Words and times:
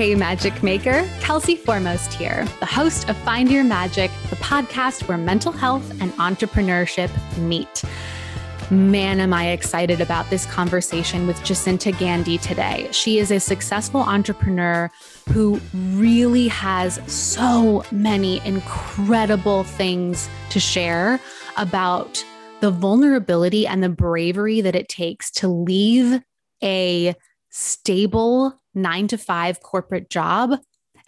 Hey, 0.00 0.14
Magic 0.14 0.62
Maker, 0.62 1.06
Kelsey 1.20 1.56
Foremost 1.56 2.14
here, 2.14 2.46
the 2.58 2.64
host 2.64 3.10
of 3.10 3.18
Find 3.18 3.50
Your 3.50 3.64
Magic, 3.64 4.10
the 4.30 4.36
podcast 4.36 5.06
where 5.06 5.18
mental 5.18 5.52
health 5.52 5.90
and 6.00 6.10
entrepreneurship 6.12 7.10
meet. 7.36 7.84
Man, 8.70 9.20
am 9.20 9.34
I 9.34 9.48
excited 9.48 10.00
about 10.00 10.30
this 10.30 10.46
conversation 10.46 11.26
with 11.26 11.44
Jacinta 11.44 11.92
Gandhi 11.92 12.38
today. 12.38 12.88
She 12.92 13.18
is 13.18 13.30
a 13.30 13.38
successful 13.38 14.00
entrepreneur 14.00 14.90
who 15.32 15.60
really 15.74 16.48
has 16.48 16.98
so 17.06 17.84
many 17.92 18.40
incredible 18.46 19.64
things 19.64 20.30
to 20.48 20.58
share 20.58 21.20
about 21.58 22.24
the 22.60 22.70
vulnerability 22.70 23.66
and 23.66 23.82
the 23.82 23.90
bravery 23.90 24.62
that 24.62 24.74
it 24.74 24.88
takes 24.88 25.30
to 25.32 25.48
leave 25.48 26.22
a 26.62 27.14
stable 27.50 28.59
nine 28.74 29.08
to 29.08 29.18
five 29.18 29.60
corporate 29.60 30.10
job 30.10 30.58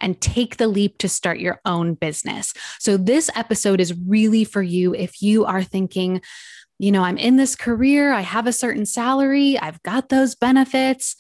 and 0.01 0.20
take 0.20 0.57
the 0.57 0.69
leap 0.69 0.98
to 0.98 1.09
start 1.09 1.39
your 1.39 1.61
own 1.65 1.95
business. 1.95 2.53
So, 2.79 2.97
this 2.97 3.30
episode 3.34 3.80
is 3.80 3.95
really 4.07 4.45
for 4.45 4.62
you 4.62 4.95
if 4.95 5.23
you 5.23 5.45
are 5.45 5.62
thinking, 5.62 6.20
you 6.79 6.93
know, 6.93 7.05
I'm 7.05 7.19
in 7.19 7.37
this 7.37 7.55
career, 7.55 8.12
I 8.12 8.23
have 8.23 8.47
a 8.47 8.53
certain 8.53 8.84
salary, 8.84 9.59
I've 9.59 9.83
got 9.83 10.09
those 10.09 10.34
benefits. 10.34 11.17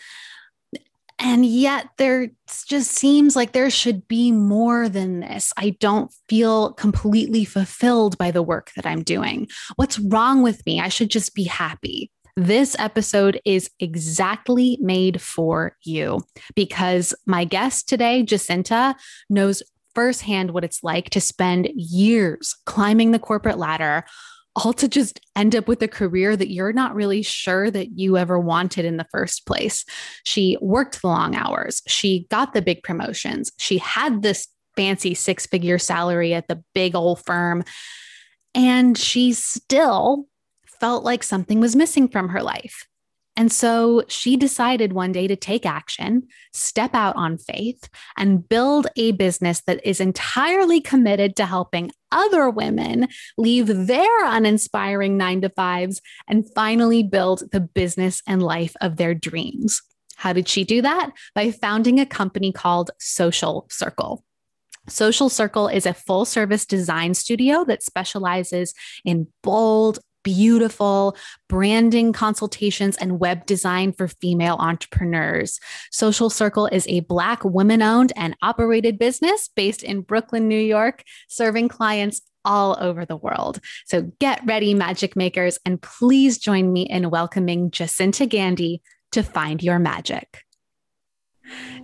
And 1.18 1.46
yet, 1.46 1.86
there 1.98 2.30
just 2.66 2.90
seems 2.90 3.36
like 3.36 3.52
there 3.52 3.70
should 3.70 4.08
be 4.08 4.32
more 4.32 4.88
than 4.88 5.20
this. 5.20 5.52
I 5.56 5.70
don't 5.78 6.12
feel 6.28 6.72
completely 6.72 7.44
fulfilled 7.44 8.18
by 8.18 8.32
the 8.32 8.42
work 8.42 8.72
that 8.74 8.86
I'm 8.86 9.04
doing. 9.04 9.46
What's 9.76 10.00
wrong 10.00 10.42
with 10.42 10.66
me? 10.66 10.80
I 10.80 10.88
should 10.88 11.10
just 11.10 11.36
be 11.36 11.44
happy. 11.44 12.10
This 12.36 12.74
episode 12.78 13.38
is 13.44 13.70
exactly 13.78 14.78
made 14.80 15.20
for 15.20 15.76
you 15.84 16.22
because 16.54 17.14
my 17.26 17.44
guest 17.44 17.88
today, 17.88 18.22
Jacinta, 18.22 18.96
knows 19.28 19.62
firsthand 19.94 20.52
what 20.52 20.64
it's 20.64 20.82
like 20.82 21.10
to 21.10 21.20
spend 21.20 21.68
years 21.74 22.56
climbing 22.64 23.10
the 23.10 23.18
corporate 23.18 23.58
ladder, 23.58 24.04
all 24.56 24.72
to 24.72 24.88
just 24.88 25.20
end 25.36 25.54
up 25.54 25.68
with 25.68 25.82
a 25.82 25.88
career 25.88 26.34
that 26.34 26.50
you're 26.50 26.72
not 26.72 26.94
really 26.94 27.20
sure 27.20 27.70
that 27.70 27.98
you 27.98 28.16
ever 28.16 28.38
wanted 28.38 28.86
in 28.86 28.96
the 28.96 29.06
first 29.12 29.46
place. 29.46 29.84
She 30.24 30.56
worked 30.62 31.02
the 31.02 31.08
long 31.08 31.36
hours, 31.36 31.82
she 31.86 32.26
got 32.30 32.54
the 32.54 32.62
big 32.62 32.82
promotions, 32.82 33.52
she 33.58 33.76
had 33.76 34.22
this 34.22 34.48
fancy 34.74 35.12
six 35.12 35.46
figure 35.46 35.78
salary 35.78 36.32
at 36.32 36.48
the 36.48 36.64
big 36.74 36.94
old 36.94 37.22
firm. 37.26 37.62
And 38.54 38.96
she 38.96 39.32
still 39.32 40.26
felt 40.82 41.04
like 41.04 41.22
something 41.22 41.60
was 41.60 41.76
missing 41.76 42.08
from 42.08 42.30
her 42.30 42.42
life. 42.42 42.88
And 43.36 43.52
so 43.52 44.02
she 44.08 44.36
decided 44.36 44.92
one 44.92 45.12
day 45.12 45.28
to 45.28 45.36
take 45.36 45.64
action, 45.64 46.24
step 46.52 46.92
out 46.92 47.14
on 47.14 47.38
faith, 47.38 47.88
and 48.16 48.46
build 48.46 48.88
a 48.96 49.12
business 49.12 49.60
that 49.62 49.80
is 49.86 50.00
entirely 50.00 50.80
committed 50.80 51.36
to 51.36 51.46
helping 51.46 51.92
other 52.10 52.50
women 52.50 53.06
leave 53.38 53.68
their 53.86 54.24
uninspiring 54.24 55.16
nine 55.16 55.40
to 55.42 55.50
fives 55.50 56.02
and 56.26 56.52
finally 56.52 57.04
build 57.04 57.44
the 57.52 57.60
business 57.60 58.20
and 58.26 58.42
life 58.42 58.74
of 58.80 58.96
their 58.96 59.14
dreams. 59.14 59.80
How 60.16 60.32
did 60.32 60.48
she 60.48 60.64
do 60.64 60.82
that? 60.82 61.10
By 61.32 61.52
founding 61.52 62.00
a 62.00 62.06
company 62.06 62.50
called 62.50 62.90
Social 62.98 63.68
Circle. 63.70 64.24
Social 64.88 65.28
Circle 65.28 65.68
is 65.68 65.86
a 65.86 65.94
full 65.94 66.24
service 66.24 66.66
design 66.66 67.14
studio 67.14 67.64
that 67.66 67.84
specializes 67.84 68.74
in 69.04 69.28
bold, 69.44 70.00
beautiful 70.22 71.16
branding 71.48 72.12
consultations 72.12 72.96
and 72.96 73.20
web 73.20 73.46
design 73.46 73.92
for 73.92 74.08
female 74.08 74.56
entrepreneurs. 74.58 75.60
Social 75.90 76.30
Circle 76.30 76.66
is 76.66 76.86
a 76.88 77.00
Black 77.00 77.44
women 77.44 77.82
owned 77.82 78.12
and 78.16 78.36
operated 78.42 78.98
business 78.98 79.48
based 79.54 79.82
in 79.82 80.02
Brooklyn, 80.02 80.48
New 80.48 80.60
York, 80.60 81.02
serving 81.28 81.68
clients 81.68 82.22
all 82.44 82.76
over 82.80 83.04
the 83.04 83.16
world. 83.16 83.60
So 83.86 84.10
get 84.18 84.40
ready, 84.44 84.74
magic 84.74 85.16
makers, 85.16 85.58
and 85.64 85.80
please 85.80 86.38
join 86.38 86.72
me 86.72 86.82
in 86.82 87.10
welcoming 87.10 87.70
Jacinta 87.70 88.26
Gandhi 88.26 88.82
to 89.12 89.22
Find 89.22 89.62
Your 89.62 89.78
Magic. 89.78 90.42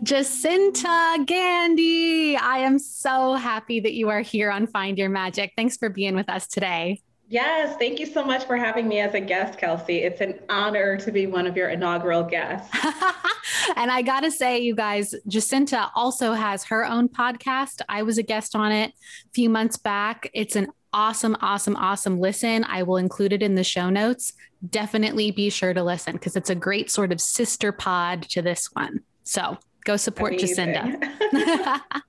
Jacinta 0.02 1.24
Gandhi, 1.26 2.36
I 2.36 2.58
am 2.58 2.78
so 2.78 3.34
happy 3.34 3.80
that 3.80 3.92
you 3.92 4.08
are 4.08 4.20
here 4.20 4.50
on 4.50 4.66
Find 4.66 4.96
Your 4.98 5.08
Magic. 5.08 5.52
Thanks 5.56 5.76
for 5.76 5.88
being 5.88 6.14
with 6.14 6.28
us 6.28 6.46
today. 6.46 7.02
Yes, 7.30 7.76
thank 7.76 8.00
you 8.00 8.06
so 8.06 8.24
much 8.24 8.44
for 8.46 8.56
having 8.56 8.88
me 8.88 9.00
as 9.00 9.12
a 9.12 9.20
guest, 9.20 9.58
Kelsey. 9.58 9.98
It's 9.98 10.22
an 10.22 10.38
honor 10.48 10.96
to 10.96 11.12
be 11.12 11.26
one 11.26 11.46
of 11.46 11.58
your 11.58 11.68
inaugural 11.68 12.22
guests. 12.22 12.74
and 13.76 13.90
I 13.90 14.00
got 14.00 14.20
to 14.20 14.30
say, 14.30 14.60
you 14.60 14.74
guys, 14.74 15.14
Jacinta 15.26 15.90
also 15.94 16.32
has 16.32 16.64
her 16.64 16.86
own 16.86 17.06
podcast. 17.06 17.82
I 17.86 18.02
was 18.02 18.16
a 18.16 18.22
guest 18.22 18.56
on 18.56 18.72
it 18.72 18.92
a 18.92 19.30
few 19.34 19.50
months 19.50 19.76
back. 19.76 20.30
It's 20.32 20.56
an 20.56 20.68
awesome, 20.94 21.36
awesome, 21.42 21.76
awesome 21.76 22.18
listen. 22.18 22.64
I 22.64 22.82
will 22.82 22.96
include 22.96 23.34
it 23.34 23.42
in 23.42 23.56
the 23.56 23.64
show 23.64 23.90
notes. 23.90 24.32
Definitely 24.70 25.30
be 25.30 25.50
sure 25.50 25.74
to 25.74 25.84
listen 25.84 26.14
because 26.14 26.34
it's 26.34 26.48
a 26.48 26.54
great 26.54 26.90
sort 26.90 27.12
of 27.12 27.20
sister 27.20 27.72
pod 27.72 28.22
to 28.30 28.40
this 28.40 28.70
one. 28.72 29.00
So 29.24 29.58
go 29.84 29.98
support 29.98 30.32
Amazing. 30.32 30.72
Jacinta. 30.72 31.82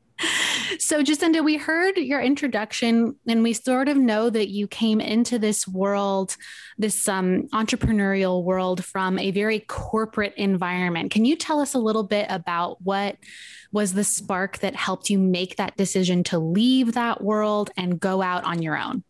so, 0.79 1.01
Jacinta, 1.01 1.41
we 1.41 1.57
heard 1.57 1.97
your 1.97 2.21
introduction, 2.21 3.15
and 3.27 3.43
we 3.43 3.53
sort 3.53 3.87
of 3.87 3.97
know 3.97 4.29
that 4.29 4.49
you 4.49 4.67
came 4.67 4.99
into 4.99 5.39
this 5.39 5.67
world, 5.67 6.35
this 6.77 7.07
um, 7.07 7.47
entrepreneurial 7.53 8.43
world, 8.43 8.83
from 8.83 9.17
a 9.17 9.31
very 9.31 9.59
corporate 9.61 10.33
environment. 10.35 11.11
Can 11.11 11.25
you 11.25 11.35
tell 11.35 11.59
us 11.59 11.73
a 11.73 11.79
little 11.79 12.03
bit 12.03 12.27
about 12.29 12.81
what 12.81 13.17
was 13.71 13.93
the 13.93 14.03
spark 14.03 14.59
that 14.59 14.75
helped 14.75 15.09
you 15.09 15.19
make 15.19 15.55
that 15.57 15.77
decision 15.77 16.23
to 16.25 16.39
leave 16.39 16.93
that 16.93 17.23
world 17.23 17.69
and 17.77 17.99
go 17.99 18.21
out 18.21 18.43
on 18.43 18.61
your 18.61 18.77
own? 18.77 19.03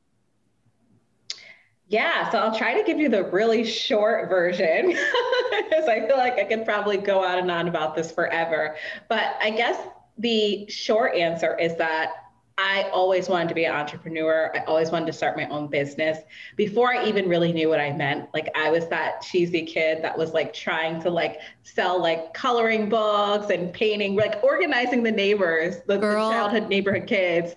Yeah, 1.88 2.30
so 2.30 2.38
I'll 2.38 2.56
try 2.56 2.76
to 2.76 2.84
give 2.84 3.00
you 3.00 3.10
the 3.10 3.24
really 3.24 3.66
short 3.66 4.30
version 4.30 4.88
because 4.90 5.88
I 5.88 6.06
feel 6.08 6.18
like 6.18 6.34
I 6.34 6.44
could 6.44 6.64
probably 6.64 6.98
go 6.98 7.24
on 7.24 7.40
and 7.40 7.50
on 7.50 7.68
about 7.68 7.96
this 7.96 8.12
forever. 8.12 8.76
But 9.08 9.36
I 9.42 9.50
guess 9.50 9.76
the 10.20 10.68
short 10.70 11.16
answer 11.16 11.58
is 11.58 11.76
that 11.78 12.12
I 12.60 12.90
always 12.92 13.30
wanted 13.30 13.48
to 13.50 13.56
be 13.56 13.64
an 13.64 13.74
entrepreneur. 13.74 14.52
I 14.54 14.66
always 14.66 14.92
wanted 14.92 15.06
to 15.06 15.14
start 15.14 15.38
my 15.38 15.48
own 15.48 15.68
business 15.68 16.18
before 16.58 16.94
I 16.94 17.06
even 17.06 17.30
really 17.30 17.54
knew 17.54 17.70
what 17.70 17.80
I 17.80 17.94
meant. 17.94 18.28
Like 18.34 18.50
I 18.54 18.70
was 18.70 18.90
that 18.90 19.22
cheesy 19.22 19.66
kid 19.66 20.04
that 20.04 20.18
was 20.18 20.34
like 20.34 20.54
trying 20.54 21.02
to 21.04 21.10
like 21.10 21.40
sell 21.64 22.02
like 22.02 22.34
coloring 22.34 22.90
books 22.90 23.50
and 23.50 23.72
painting, 23.72 24.18
like 24.18 24.44
organizing 24.44 25.04
the 25.04 25.12
neighbors, 25.12 25.78
the, 25.88 25.98
Girl, 25.98 26.28
the 26.28 26.36
childhood 26.36 26.68
neighborhood 26.68 27.08
kids. 27.08 27.56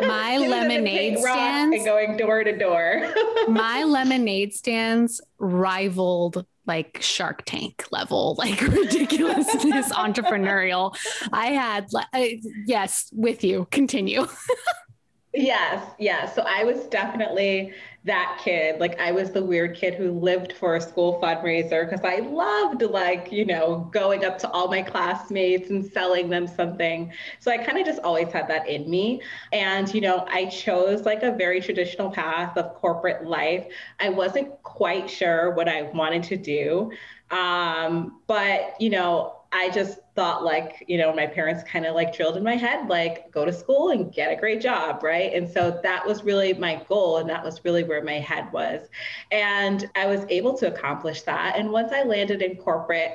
My 0.00 0.38
lemonade 0.48 1.18
stands 1.18 1.76
and 1.76 1.84
going 1.84 2.16
door 2.16 2.42
to 2.42 2.56
door. 2.56 3.12
my 3.48 3.84
lemonade 3.84 4.54
stands 4.54 5.20
rivaled 5.38 6.46
like 6.66 6.98
Shark 7.00 7.42
Tank 7.44 7.84
level, 7.90 8.34
like 8.38 8.60
ridiculousness 8.60 9.92
entrepreneurial. 9.92 10.96
I 11.32 11.48
had, 11.48 11.86
uh, 11.94 12.26
yes, 12.66 13.08
with 13.12 13.44
you. 13.44 13.66
Continue. 13.70 14.26
yes, 15.34 15.94
yes. 15.98 16.34
So 16.34 16.42
I 16.46 16.64
was 16.64 16.86
definitely 16.86 17.72
that 18.04 18.40
kid. 18.42 18.80
Like 18.80 18.98
I 18.98 19.12
was 19.12 19.30
the 19.30 19.44
weird 19.44 19.76
kid 19.76 19.94
who 19.94 20.10
lived 20.10 20.54
for 20.54 20.74
a 20.76 20.80
school 20.80 21.20
fundraiser 21.22 21.88
because 21.88 22.04
I 22.04 22.20
loved 22.26 22.82
like, 22.82 23.30
you 23.30 23.44
know, 23.44 23.88
going 23.92 24.24
up 24.24 24.38
to 24.38 24.50
all 24.50 24.68
my 24.68 24.82
classmates 24.82 25.70
and 25.70 25.84
selling 25.84 26.30
them 26.30 26.46
something. 26.46 27.12
So 27.40 27.50
I 27.50 27.58
kind 27.58 27.78
of 27.78 27.84
just 27.84 28.00
always 28.00 28.32
had 28.32 28.48
that 28.48 28.68
in 28.68 28.88
me. 28.88 29.22
And, 29.52 29.92
you 29.94 30.00
know, 30.00 30.24
I 30.28 30.46
chose 30.46 31.02
like 31.04 31.22
a 31.22 31.32
very 31.32 31.60
traditional 31.60 32.10
path 32.10 32.56
of 32.56 32.74
corporate 32.74 33.26
life. 33.26 33.66
I 34.00 34.08
wasn't 34.08 34.62
quite 34.62 35.10
sure 35.10 35.50
what 35.52 35.68
I 35.68 35.82
wanted 35.82 36.22
to 36.24 36.36
do. 36.36 36.92
Um, 37.30 38.20
but, 38.26 38.74
you 38.80 38.90
know, 38.90 39.39
I 39.52 39.68
just 39.70 39.98
thought 40.14 40.44
like, 40.44 40.84
you 40.86 40.96
know, 40.96 41.12
my 41.12 41.26
parents 41.26 41.64
kind 41.64 41.84
of 41.84 41.94
like 41.96 42.14
drilled 42.14 42.36
in 42.36 42.44
my 42.44 42.54
head, 42.54 42.88
like 42.88 43.32
go 43.32 43.44
to 43.44 43.52
school 43.52 43.90
and 43.90 44.12
get 44.12 44.32
a 44.32 44.36
great 44.36 44.60
job, 44.60 45.02
right? 45.02 45.34
And 45.34 45.48
so 45.48 45.80
that 45.82 46.06
was 46.06 46.22
really 46.22 46.52
my 46.54 46.84
goal 46.88 47.18
and 47.18 47.28
that 47.28 47.42
was 47.42 47.64
really 47.64 47.82
where 47.82 48.02
my 48.04 48.20
head 48.20 48.52
was. 48.52 48.88
And 49.32 49.90
I 49.96 50.06
was 50.06 50.24
able 50.28 50.56
to 50.58 50.72
accomplish 50.72 51.22
that. 51.22 51.56
And 51.56 51.72
once 51.72 51.92
I 51.92 52.04
landed 52.04 52.42
in 52.42 52.56
corporate, 52.56 53.14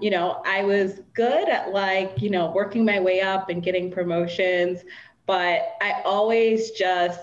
you 0.00 0.10
know, 0.10 0.42
I 0.46 0.64
was 0.64 1.00
good 1.12 1.48
at 1.48 1.72
like, 1.72 2.20
you 2.20 2.30
know, 2.30 2.50
working 2.50 2.84
my 2.84 2.98
way 2.98 3.20
up 3.20 3.50
and 3.50 3.62
getting 3.62 3.90
promotions, 3.90 4.84
but 5.26 5.76
I 5.82 6.00
always 6.04 6.70
just 6.70 7.20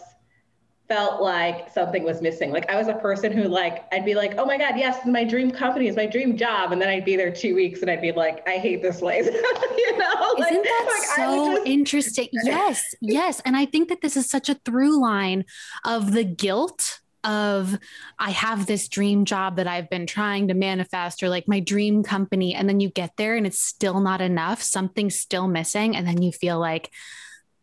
felt 0.92 1.22
like 1.22 1.72
something 1.72 2.04
was 2.04 2.22
missing. 2.22 2.52
Like 2.52 2.70
I 2.70 2.76
was 2.76 2.90
a 2.90 2.96
person 2.96 3.32
who 3.32 3.44
like 3.44 3.86
I'd 3.94 4.04
be 4.04 4.14
like, 4.14 4.34
oh 4.38 4.46
my 4.46 4.58
God, 4.58 4.74
yes, 4.76 5.06
my 5.06 5.24
dream 5.24 5.50
company 5.50 5.88
is 5.88 5.96
my 5.96 6.06
dream 6.06 6.36
job. 6.36 6.74
And 6.74 6.82
then 6.82 6.90
I'd 6.90 7.06
be 7.06 7.16
there 7.16 7.32
two 7.32 7.56
weeks 7.56 7.80
and 7.80 7.90
I'd 7.90 8.02
be 8.02 8.12
like, 8.12 8.46
I 8.46 8.58
hate 8.58 8.82
this 8.82 9.00
place. 9.00 9.26
you 9.78 9.98
know? 9.98 10.36
Like, 10.38 10.52
Isn't 10.52 10.64
that 10.64 10.86
like, 10.92 11.16
so 11.16 11.56
just... 11.56 11.68
interesting? 11.68 12.28
Yes, 12.44 12.84
yes. 13.00 13.42
And 13.46 13.56
I 13.56 13.66
think 13.66 13.88
that 13.88 14.02
this 14.02 14.18
is 14.18 14.30
such 14.30 14.50
a 14.50 14.56
through 14.66 15.02
line 15.02 15.46
of 15.86 16.12
the 16.12 16.26
guilt 16.26 17.00
of 17.24 17.80
I 18.20 18.32
have 18.32 18.66
this 18.66 18.90
dream 18.90 19.24
job 19.24 19.56
that 19.58 19.68
I've 19.68 19.90
been 19.90 20.08
trying 20.08 20.50
to 20.50 20.54
manifest 20.56 21.24
or 21.24 21.30
like 21.30 21.48
my 21.48 21.62
dream 21.62 22.04
company. 22.04 22.54
And 22.54 22.68
then 22.68 22.82
you 22.82 22.90
get 22.90 23.12
there 23.16 23.38
and 23.38 23.48
it's 23.48 23.62
still 23.62 24.02
not 24.02 24.20
enough. 24.20 24.62
Something's 24.62 25.16
still 25.16 25.48
missing. 25.48 25.96
And 25.96 26.06
then 26.06 26.22
you 26.22 26.34
feel 26.34 26.60
like, 26.60 26.92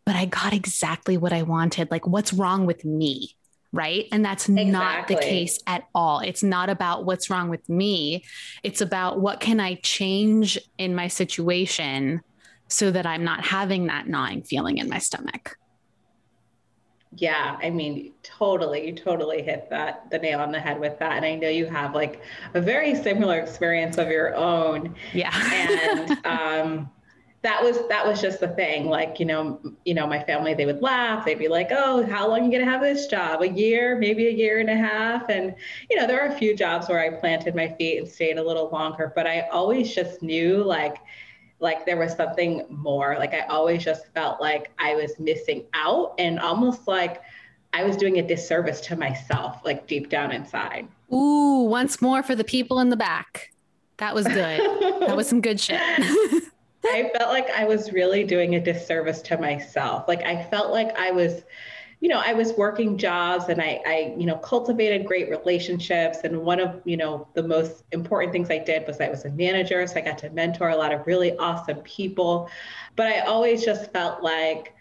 but 0.08 0.16
I 0.16 0.24
got 0.24 0.54
exactly 0.54 1.18
what 1.18 1.34
I 1.34 1.42
wanted. 1.42 1.90
Like, 1.90 2.06
what's 2.06 2.32
wrong 2.32 2.64
with 2.64 2.82
me? 2.82 3.36
Right. 3.72 4.06
And 4.10 4.24
that's 4.24 4.48
exactly. 4.48 4.70
not 4.70 5.06
the 5.06 5.16
case 5.16 5.60
at 5.66 5.86
all. 5.94 6.20
It's 6.20 6.42
not 6.42 6.70
about 6.70 7.04
what's 7.04 7.28
wrong 7.28 7.50
with 7.50 7.68
me. 7.68 8.24
It's 8.62 8.80
about 8.80 9.20
what 9.20 9.40
can 9.40 9.60
I 9.60 9.74
change 9.74 10.58
in 10.78 10.94
my 10.94 11.08
situation 11.08 12.22
so 12.68 12.90
that 12.90 13.04
I'm 13.04 13.22
not 13.22 13.44
having 13.44 13.88
that 13.88 14.08
gnawing 14.08 14.44
feeling 14.44 14.78
in 14.78 14.88
my 14.88 14.96
stomach. 14.96 15.58
Yeah, 17.14 17.58
I 17.62 17.68
mean, 17.68 18.14
totally, 18.22 18.86
you 18.86 18.94
totally 18.94 19.42
hit 19.42 19.68
that 19.68 20.10
the 20.10 20.18
nail 20.18 20.40
on 20.40 20.52
the 20.52 20.60
head 20.60 20.80
with 20.80 20.98
that. 21.00 21.18
And 21.18 21.26
I 21.26 21.34
know 21.34 21.50
you 21.50 21.66
have 21.66 21.94
like 21.94 22.22
a 22.54 22.62
very 22.62 22.94
similar 22.94 23.38
experience 23.38 23.98
of 23.98 24.08
your 24.08 24.34
own. 24.34 24.94
Yeah. 25.12 25.34
and 25.52 26.18
um, 26.24 26.90
that 27.48 27.62
was 27.62 27.78
that 27.88 28.06
was 28.06 28.20
just 28.20 28.40
the 28.40 28.48
thing. 28.48 28.88
Like, 28.88 29.18
you 29.18 29.24
know, 29.24 29.58
you 29.86 29.94
know, 29.94 30.06
my 30.06 30.22
family, 30.22 30.52
they 30.52 30.66
would 30.66 30.82
laugh. 30.82 31.24
They'd 31.24 31.38
be 31.38 31.48
like, 31.48 31.68
"Oh, 31.70 32.04
how 32.04 32.28
long 32.28 32.40
are 32.40 32.44
you 32.44 32.52
gonna 32.52 32.70
have 32.70 32.82
this 32.82 33.06
job? 33.06 33.40
A 33.40 33.48
year, 33.48 33.96
maybe 33.96 34.26
a 34.26 34.30
year 34.30 34.60
and 34.60 34.68
a 34.68 34.76
half." 34.76 35.30
And 35.30 35.54
you 35.88 35.96
know, 35.96 36.06
there 36.06 36.20
are 36.20 36.28
a 36.28 36.38
few 36.38 36.54
jobs 36.54 36.88
where 36.88 37.00
I 37.00 37.08
planted 37.18 37.54
my 37.54 37.68
feet 37.78 37.98
and 37.98 38.06
stayed 38.06 38.36
a 38.36 38.42
little 38.42 38.68
longer, 38.68 39.12
but 39.14 39.26
I 39.26 39.48
always 39.50 39.94
just 39.94 40.22
knew 40.22 40.62
like 40.62 40.98
like 41.58 41.86
there 41.86 41.96
was 41.96 42.12
something 42.12 42.66
more. 42.68 43.16
Like 43.18 43.32
I 43.32 43.40
always 43.46 43.82
just 43.82 44.12
felt 44.12 44.42
like 44.42 44.70
I 44.78 44.94
was 44.94 45.18
missing 45.18 45.64
out 45.72 46.14
and 46.18 46.38
almost 46.38 46.86
like 46.86 47.22
I 47.72 47.82
was 47.82 47.96
doing 47.96 48.18
a 48.18 48.22
disservice 48.22 48.82
to 48.82 48.96
myself, 48.96 49.62
like 49.64 49.86
deep 49.86 50.10
down 50.10 50.32
inside. 50.32 50.86
Ooh, 51.10 51.62
once 51.62 52.02
more 52.02 52.22
for 52.22 52.34
the 52.34 52.44
people 52.44 52.78
in 52.80 52.90
the 52.90 52.96
back. 52.96 53.52
That 53.96 54.14
was 54.14 54.26
good. 54.26 54.36
that 55.08 55.16
was 55.16 55.26
some 55.26 55.40
good 55.40 55.58
shit. 55.58 55.80
I 56.90 57.10
felt 57.16 57.30
like 57.30 57.50
I 57.50 57.64
was 57.64 57.92
really 57.92 58.24
doing 58.24 58.54
a 58.54 58.60
disservice 58.60 59.22
to 59.22 59.38
myself. 59.38 60.06
Like 60.08 60.22
I 60.22 60.42
felt 60.44 60.72
like 60.72 60.98
I 60.98 61.10
was 61.10 61.42
you 62.00 62.08
know, 62.08 62.22
I 62.24 62.32
was 62.32 62.52
working 62.52 62.96
jobs 62.96 63.48
and 63.48 63.60
I, 63.60 63.80
I, 63.84 64.14
you 64.16 64.24
know, 64.24 64.36
cultivated 64.36 65.04
great 65.04 65.28
relationships. 65.28 66.18
And 66.22 66.42
one 66.42 66.60
of, 66.60 66.80
you 66.84 66.96
know, 66.96 67.26
the 67.34 67.42
most 67.42 67.82
important 67.90 68.32
things 68.32 68.50
I 68.50 68.58
did 68.58 68.86
was 68.86 69.00
I 69.00 69.08
was 69.08 69.24
a 69.24 69.30
manager. 69.30 69.84
So 69.86 69.96
I 69.96 70.02
got 70.02 70.18
to 70.18 70.30
mentor 70.30 70.68
a 70.68 70.76
lot 70.76 70.92
of 70.92 71.04
really 71.06 71.36
awesome 71.38 71.78
people. 71.78 72.48
But 72.94 73.08
I 73.08 73.20
always 73.20 73.64
just 73.64 73.92
felt 73.92 74.22
like 74.22 74.74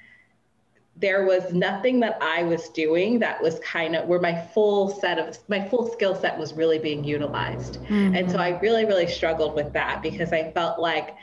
there 0.95 1.25
was 1.25 1.53
nothing 1.53 1.99
that 2.01 2.17
I 2.21 2.43
was 2.43 2.69
doing 2.69 3.19
that 3.19 3.41
was 3.41 3.59
kind 3.59 3.95
of 3.95 4.07
where 4.07 4.19
my 4.19 4.39
full 4.53 4.89
set 4.89 5.19
of 5.19 5.37
my 5.47 5.67
full 5.69 5.91
skill 5.91 6.15
set 6.15 6.37
was 6.37 6.53
really 6.53 6.79
being 6.79 7.03
utilized. 7.03 7.81
Mm-hmm. 7.83 8.15
And 8.15 8.31
so 8.31 8.37
I 8.37 8.59
really, 8.59 8.85
really 8.85 9.07
struggled 9.07 9.55
with 9.55 9.73
that 9.73 10.01
because 10.03 10.33
I 10.33 10.51
felt 10.51 10.79
like 10.79 11.15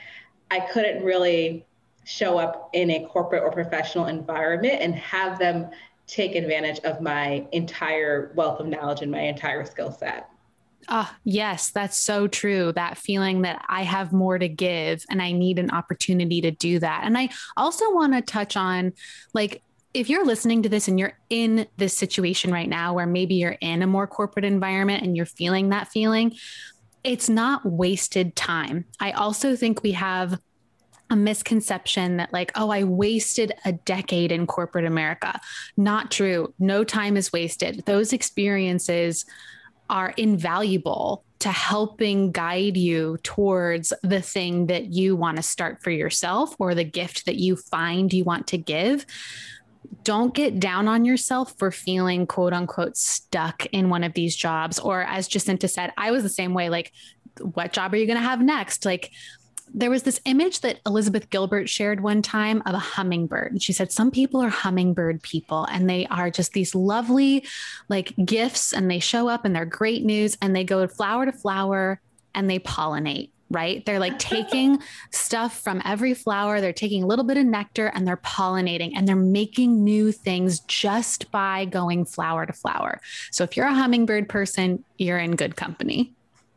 I 0.55 0.61
couldn't 0.61 1.03
really 1.03 1.67
show 2.05 2.39
up 2.39 2.71
in 2.75 2.93
a 2.93 3.07
corporate 3.07 3.43
or 3.43 3.51
professional 3.51 4.07
environment 4.07 4.77
and 4.81 4.95
have 4.95 5.37
them 5.37 5.69
take 6.07 6.37
advantage 6.37 6.79
of 6.85 7.01
my 7.01 7.45
entire 7.51 8.33
wealth 8.37 8.61
of 8.61 8.67
knowledge 8.69 9.03
and 9.03 9.11
my 9.11 9.23
entire 9.23 9.65
skill 9.65 9.91
set. 9.91 10.29
Ah, 10.89 11.11
oh, 11.13 11.17
yes, 11.25 11.71
that's 11.71 11.99
so 11.99 12.29
true. 12.29 12.71
That 12.73 12.99
feeling 12.99 13.43
that 13.43 13.65
I 13.69 13.83
have 13.83 14.13
more 14.13 14.39
to 14.39 14.49
give 14.49 15.05
and 15.11 15.21
I 15.21 15.33
need 15.33 15.59
an 15.59 15.73
opportunity 15.73 16.41
to 16.43 16.53
do 16.53 16.79
that. 16.79 17.03
And 17.05 17.19
I 17.19 17.31
also 17.57 17.93
want 17.93 18.13
to 18.13 18.23
touch 18.23 18.57
on 18.57 18.93
like, 19.33 19.61
if 19.93 20.09
you're 20.09 20.27
listening 20.27 20.63
to 20.63 20.69
this 20.69 20.87
and 20.87 20.99
you're 21.01 21.19
in 21.31 21.67
this 21.79 21.97
situation 21.97 22.53
right 22.53 22.69
now 22.69 22.95
where 22.95 23.07
maybe 23.07 23.37
you're 23.37 23.57
in 23.61 23.83
a 23.83 23.87
more 23.89 24.07
corporate 24.07 24.45
environment 24.45 25.03
and 25.03 25.17
you're 25.17 25.27
feeling 25.27 25.71
that 25.71 25.89
feeling, 25.89 26.37
it's 27.05 27.29
not 27.29 27.65
wasted 27.65 28.35
time. 28.35 28.87
I 28.99 29.13
also 29.13 29.55
think 29.55 29.83
we 29.83 29.93
have 29.93 30.41
a 31.11 31.17
misconception 31.17 32.17
that 32.17 32.33
like 32.33 32.51
oh 32.55 32.71
i 32.71 32.83
wasted 32.83 33.53
a 33.67 33.73
decade 33.73 34.33
in 34.33 34.47
corporate 34.47 34.87
america. 34.87 35.39
Not 35.77 36.11
true. 36.11 36.55
No 36.59 36.83
time 36.83 37.19
is 37.19 37.31
wasted. 37.31 37.85
Those 37.85 38.15
experiences 38.15 39.27
are 39.91 40.15
invaluable 40.17 41.23
to 41.41 41.51
helping 41.51 42.33
guide 42.33 42.79
you 42.79 43.19
towards 43.23 43.93
the 44.03 44.23
thing 44.23 44.69
that 44.69 44.87
you 44.87 45.15
want 45.15 45.37
to 45.37 45.43
start 45.43 45.83
for 45.83 45.91
yourself 45.91 46.57
or 46.59 46.75
the 46.75 46.85
gift 46.85 47.27
that 47.27 47.37
you 47.37 47.55
find 47.55 48.11
you 48.11 48.25
want 48.25 48.47
to 48.47 48.57
give 48.57 49.05
don't 50.03 50.35
get 50.35 50.61
down 50.61 50.89
on 50.89 51.05
yourself 51.05 51.55
for 51.59 51.71
feeling 51.71 52.27
quote 52.27 52.53
unquote 52.53 52.97
stuck 52.97 53.67
in 53.67 53.89
one 53.89 54.05
of 54.05 54.15
these 54.15 54.37
jobs 54.37 54.79
or 54.79 55.03
as 55.03 55.29
jacinta 55.29 55.69
said 55.69 55.93
i 55.97 56.11
was 56.11 56.23
the 56.23 56.29
same 56.29 56.55
way 56.55 56.69
like 56.69 56.93
what 57.41 57.73
job 57.73 57.93
are 57.93 57.97
you 57.97 58.07
going 58.07 58.19
to 58.19 58.27
have 58.27 58.41
next 58.41 58.85
like 58.85 59.11
there 59.73 59.91
was 59.91 60.05
this 60.05 60.21
image 60.25 60.61
that 60.61 60.79
Elizabeth 60.87 61.31
Gilbert 61.31 61.69
shared 61.69 62.01
one 62.01 62.23
time 62.23 62.63
of 62.65 62.75
a 62.75 62.79
hummingbird. 62.79 63.51
And 63.53 63.63
she 63.63 63.73
said, 63.73 63.91
Some 63.91 64.11
people 64.11 64.41
are 64.41 64.49
hummingbird 64.49 65.23
people 65.23 65.65
and 65.65 65.91
they 65.91 66.07
are 66.07 66.31
just 66.31 66.53
these 66.53 66.75
lovely 66.75 67.45
like 67.89 68.15
gifts 68.25 68.73
and 68.73 68.89
they 68.89 69.01
show 69.01 69.29
up 69.29 69.45
and 69.45 69.55
they're 69.55 69.65
great 69.65 70.05
news 70.05 70.37
and 70.41 70.55
they 70.55 70.63
go 70.63 70.87
flower 70.87 71.27
to 71.27 71.33
flower 71.33 72.01
and 72.35 72.49
they 72.49 72.61
pollinate. 72.61 73.31
Right. 73.51 73.85
They're 73.85 73.99
like 73.99 74.19
taking 74.19 74.81
stuff 75.11 75.61
from 75.61 75.83
every 75.85 76.15
flower. 76.15 76.61
They're 76.61 76.73
taking 76.73 77.03
a 77.03 77.07
little 77.07 77.25
bit 77.25 77.37
of 77.37 77.47
nectar 77.47 77.87
and 77.89 78.07
they're 78.07 78.17
pollinating 78.17 78.93
and 78.97 79.07
they're 79.07 79.17
making 79.17 79.85
new 79.85 80.13
things 80.13 80.61
just 80.61 81.31
by 81.31 81.65
going 81.67 82.05
flower 82.05 82.47
to 82.47 82.53
flower. 82.53 83.01
So 83.31 83.45
if 83.45 83.57
you're 83.57 83.67
a 83.67 83.75
hummingbird 83.75 84.29
person, 84.29 84.85
you're 84.99 85.19
in 85.19 85.37
good 85.37 85.57
company. 85.57 86.13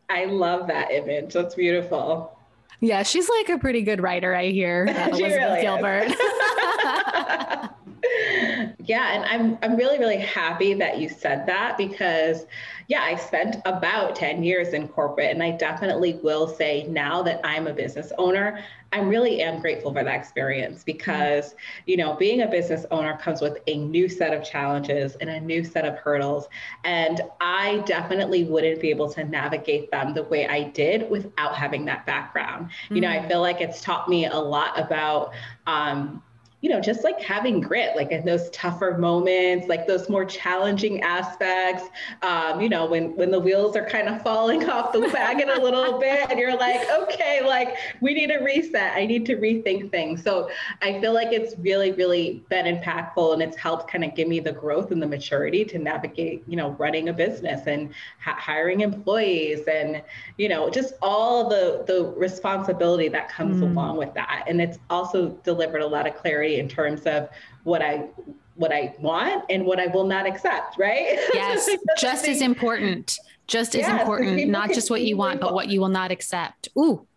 I 0.09 0.25
love 0.25 0.67
that 0.67 0.91
image. 0.91 1.33
That's 1.33 1.55
beautiful. 1.55 2.37
Yeah, 2.79 3.03
she's 3.03 3.27
like 3.27 3.49
a 3.49 3.57
pretty 3.57 3.81
good 3.81 4.01
writer, 4.01 4.35
I 4.35 4.47
hear. 4.47 4.85
Elizabeth 4.87 5.35
really 5.35 5.61
Gilbert. 5.61 6.11
yeah, 8.03 9.13
and 9.13 9.25
I'm 9.25 9.57
I'm 9.61 9.77
really 9.77 9.99
really 9.99 10.17
happy 10.19 10.73
that 10.75 10.99
you 10.99 11.09
said 11.09 11.45
that 11.47 11.77
because 11.77 12.45
yeah, 12.87 13.01
I 13.01 13.15
spent 13.15 13.57
about 13.65 14.15
10 14.15 14.43
years 14.43 14.69
in 14.69 14.87
corporate 14.87 15.31
and 15.31 15.43
I 15.43 15.51
definitely 15.51 16.19
will 16.23 16.47
say 16.47 16.87
now 16.87 17.21
that 17.23 17.41
I'm 17.43 17.67
a 17.67 17.73
business 17.73 18.13
owner, 18.17 18.63
I 18.93 18.99
really 18.99 19.41
am 19.41 19.59
grateful 19.59 19.91
for 19.93 20.01
that 20.01 20.15
experience 20.15 20.85
because, 20.85 21.55
you 21.85 21.97
know, 21.97 22.13
being 22.13 22.43
a 22.43 22.47
business 22.47 22.85
owner 22.89 23.17
comes 23.17 23.41
with 23.41 23.57
a 23.67 23.77
new 23.77 24.07
set 24.07 24.33
of 24.33 24.41
challenges 24.41 25.15
and 25.15 25.29
a 25.29 25.41
new 25.41 25.65
set 25.65 25.83
of 25.83 25.95
hurdles. 25.95 26.47
And 26.85 27.21
I 27.41 27.79
definitely 27.79 28.45
wouldn't 28.45 28.79
be 28.79 28.89
able 28.89 29.11
to 29.11 29.25
navigate 29.25 29.91
them 29.91 30.13
the 30.13 30.23
way 30.23 30.47
I 30.47 30.63
did 30.63 31.09
without 31.09 31.55
having 31.55 31.83
that 31.85 32.05
background. 32.05 32.67
Mm-hmm. 32.67 32.95
You 32.95 33.01
know, 33.01 33.09
I 33.09 33.17
mm. 33.17 33.27
feel 33.27 33.41
like 33.41 33.59
it's 33.59 33.81
taught 33.81 34.07
me 34.07 34.27
a 34.27 34.37
lot 34.37 34.79
about, 34.79 35.33
um, 35.65 36.23
you 36.61 36.71
know, 36.71 36.81
just 36.81 37.03
like 37.03 37.21
having 37.21 37.61
grit, 37.61 37.95
like 37.95 38.11
in 38.11 38.25
those 38.25 38.49
tougher 38.49 38.97
moments, 38.97 39.67
like 39.67 39.85
those 39.85 40.09
more 40.09 40.25
challenging 40.25 41.01
aspects, 41.01 41.83
um, 42.23 42.59
you 42.59 42.67
know, 42.67 42.87
when 42.87 43.15
when 43.15 43.29
the 43.29 43.39
wheels 43.39 43.75
are 43.75 43.85
kind 43.85 44.09
of 44.09 44.23
falling 44.23 44.67
off 44.69 44.91
the 44.91 45.01
wagon 45.01 45.51
a 45.51 45.61
little 45.61 45.99
bit, 45.99 46.31
and 46.31 46.39
you're 46.39 46.57
like, 46.57 46.81
okay, 46.89 47.45
like 47.45 47.77
we 48.01 48.15
need 48.15 48.31
a 48.31 48.43
reset. 48.43 48.97
I 48.97 49.05
need 49.05 49.23
to 49.27 49.35
rethink 49.35 49.91
things. 49.91 50.23
So 50.23 50.49
I 50.81 50.99
feel 50.99 51.13
like 51.13 51.31
it's 51.31 51.55
really, 51.59 51.91
really 51.91 52.43
been 52.49 52.65
impactful, 52.65 53.33
and 53.33 53.43
it's 53.43 53.55
helped 53.55 53.91
kind 53.91 54.03
of 54.03 54.15
give 54.15 54.27
me 54.27 54.39
the 54.39 54.53
growth 54.53 54.89
and 54.89 54.99
the 54.99 55.07
maturity 55.07 55.63
to 55.65 55.77
navigate, 55.77 56.43
you 56.47 56.55
know, 56.55 56.71
running 56.71 57.09
a 57.09 57.13
business 57.13 57.67
and 57.67 57.93
ha- 58.19 58.37
hiring 58.39 58.81
employees, 58.81 59.67
and 59.67 60.01
you 60.37 60.49
know, 60.49 60.71
just 60.71 60.95
all 61.03 61.47
the 61.47 61.83
the 61.85 62.11
responsibility 62.17 63.09
that 63.09 63.29
comes 63.29 63.57
mm. 63.57 63.69
along 63.69 63.97
with 63.97 64.11
that. 64.15 64.45
And 64.47 64.59
it's 64.59 64.79
also 64.89 65.29
delivered 65.43 65.83
a 65.83 65.87
lot 65.87 66.07
of 66.07 66.15
clarity 66.15 66.46
in 66.55 66.67
terms 66.67 67.01
of 67.03 67.29
what 67.63 67.81
I 67.81 68.07
what 68.55 68.73
I 68.73 68.95
want 68.99 69.45
and 69.49 69.65
what 69.65 69.79
I 69.79 69.87
will 69.87 70.05
not 70.05 70.25
accept, 70.25 70.77
right? 70.79 71.19
Yes, 71.33 71.69
just 71.99 72.27
as 72.27 72.41
important. 72.41 73.19
Just 73.45 73.75
as 73.75 73.81
yes, 73.81 74.01
important, 74.01 74.49
not 74.49 74.73
just 74.73 74.89
what 74.89 75.03
you 75.03 75.15
want, 75.15 75.39
but 75.39 75.53
what 75.53 75.69
you 75.69 75.79
will 75.79 75.87
not 75.89 76.11
accept. 76.11 76.67
Ooh, 76.77 77.07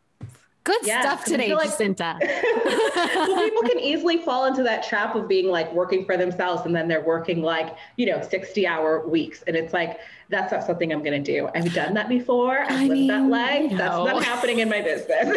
Good 0.62 0.80
yes, 0.82 1.04
stuff 1.04 1.24
today, 1.24 1.54
like, 1.54 1.70
Jacinta. 1.70 2.18
well, 2.20 3.44
people 3.44 3.62
can 3.62 3.78
easily 3.78 4.18
fall 4.18 4.44
into 4.44 4.62
that 4.64 4.82
trap 4.82 5.14
of 5.14 5.26
being 5.26 5.48
like 5.48 5.72
working 5.72 6.04
for 6.04 6.18
themselves 6.18 6.66
and 6.66 6.76
then 6.76 6.86
they're 6.86 7.02
working 7.02 7.42
like, 7.42 7.74
you 7.96 8.04
know, 8.04 8.20
60 8.20 8.66
hour 8.66 9.08
weeks. 9.08 9.42
And 9.46 9.56
it's 9.56 9.72
like, 9.72 10.00
that's 10.28 10.52
not 10.52 10.64
something 10.64 10.92
I'm 10.92 11.02
going 11.02 11.22
to 11.22 11.32
do. 11.32 11.48
I've 11.54 11.72
done 11.72 11.94
that 11.94 12.10
before. 12.10 12.60
I've 12.60 12.72
I 12.72 12.80
lived 12.82 12.92
mean, 12.92 13.08
that 13.08 13.22
life. 13.22 13.70
No. 13.70 13.76
That's 13.78 13.96
not 13.96 14.22
happening 14.24 14.58
in 14.58 14.68
my 14.68 14.80
business. 14.82 15.08
I 15.22 15.28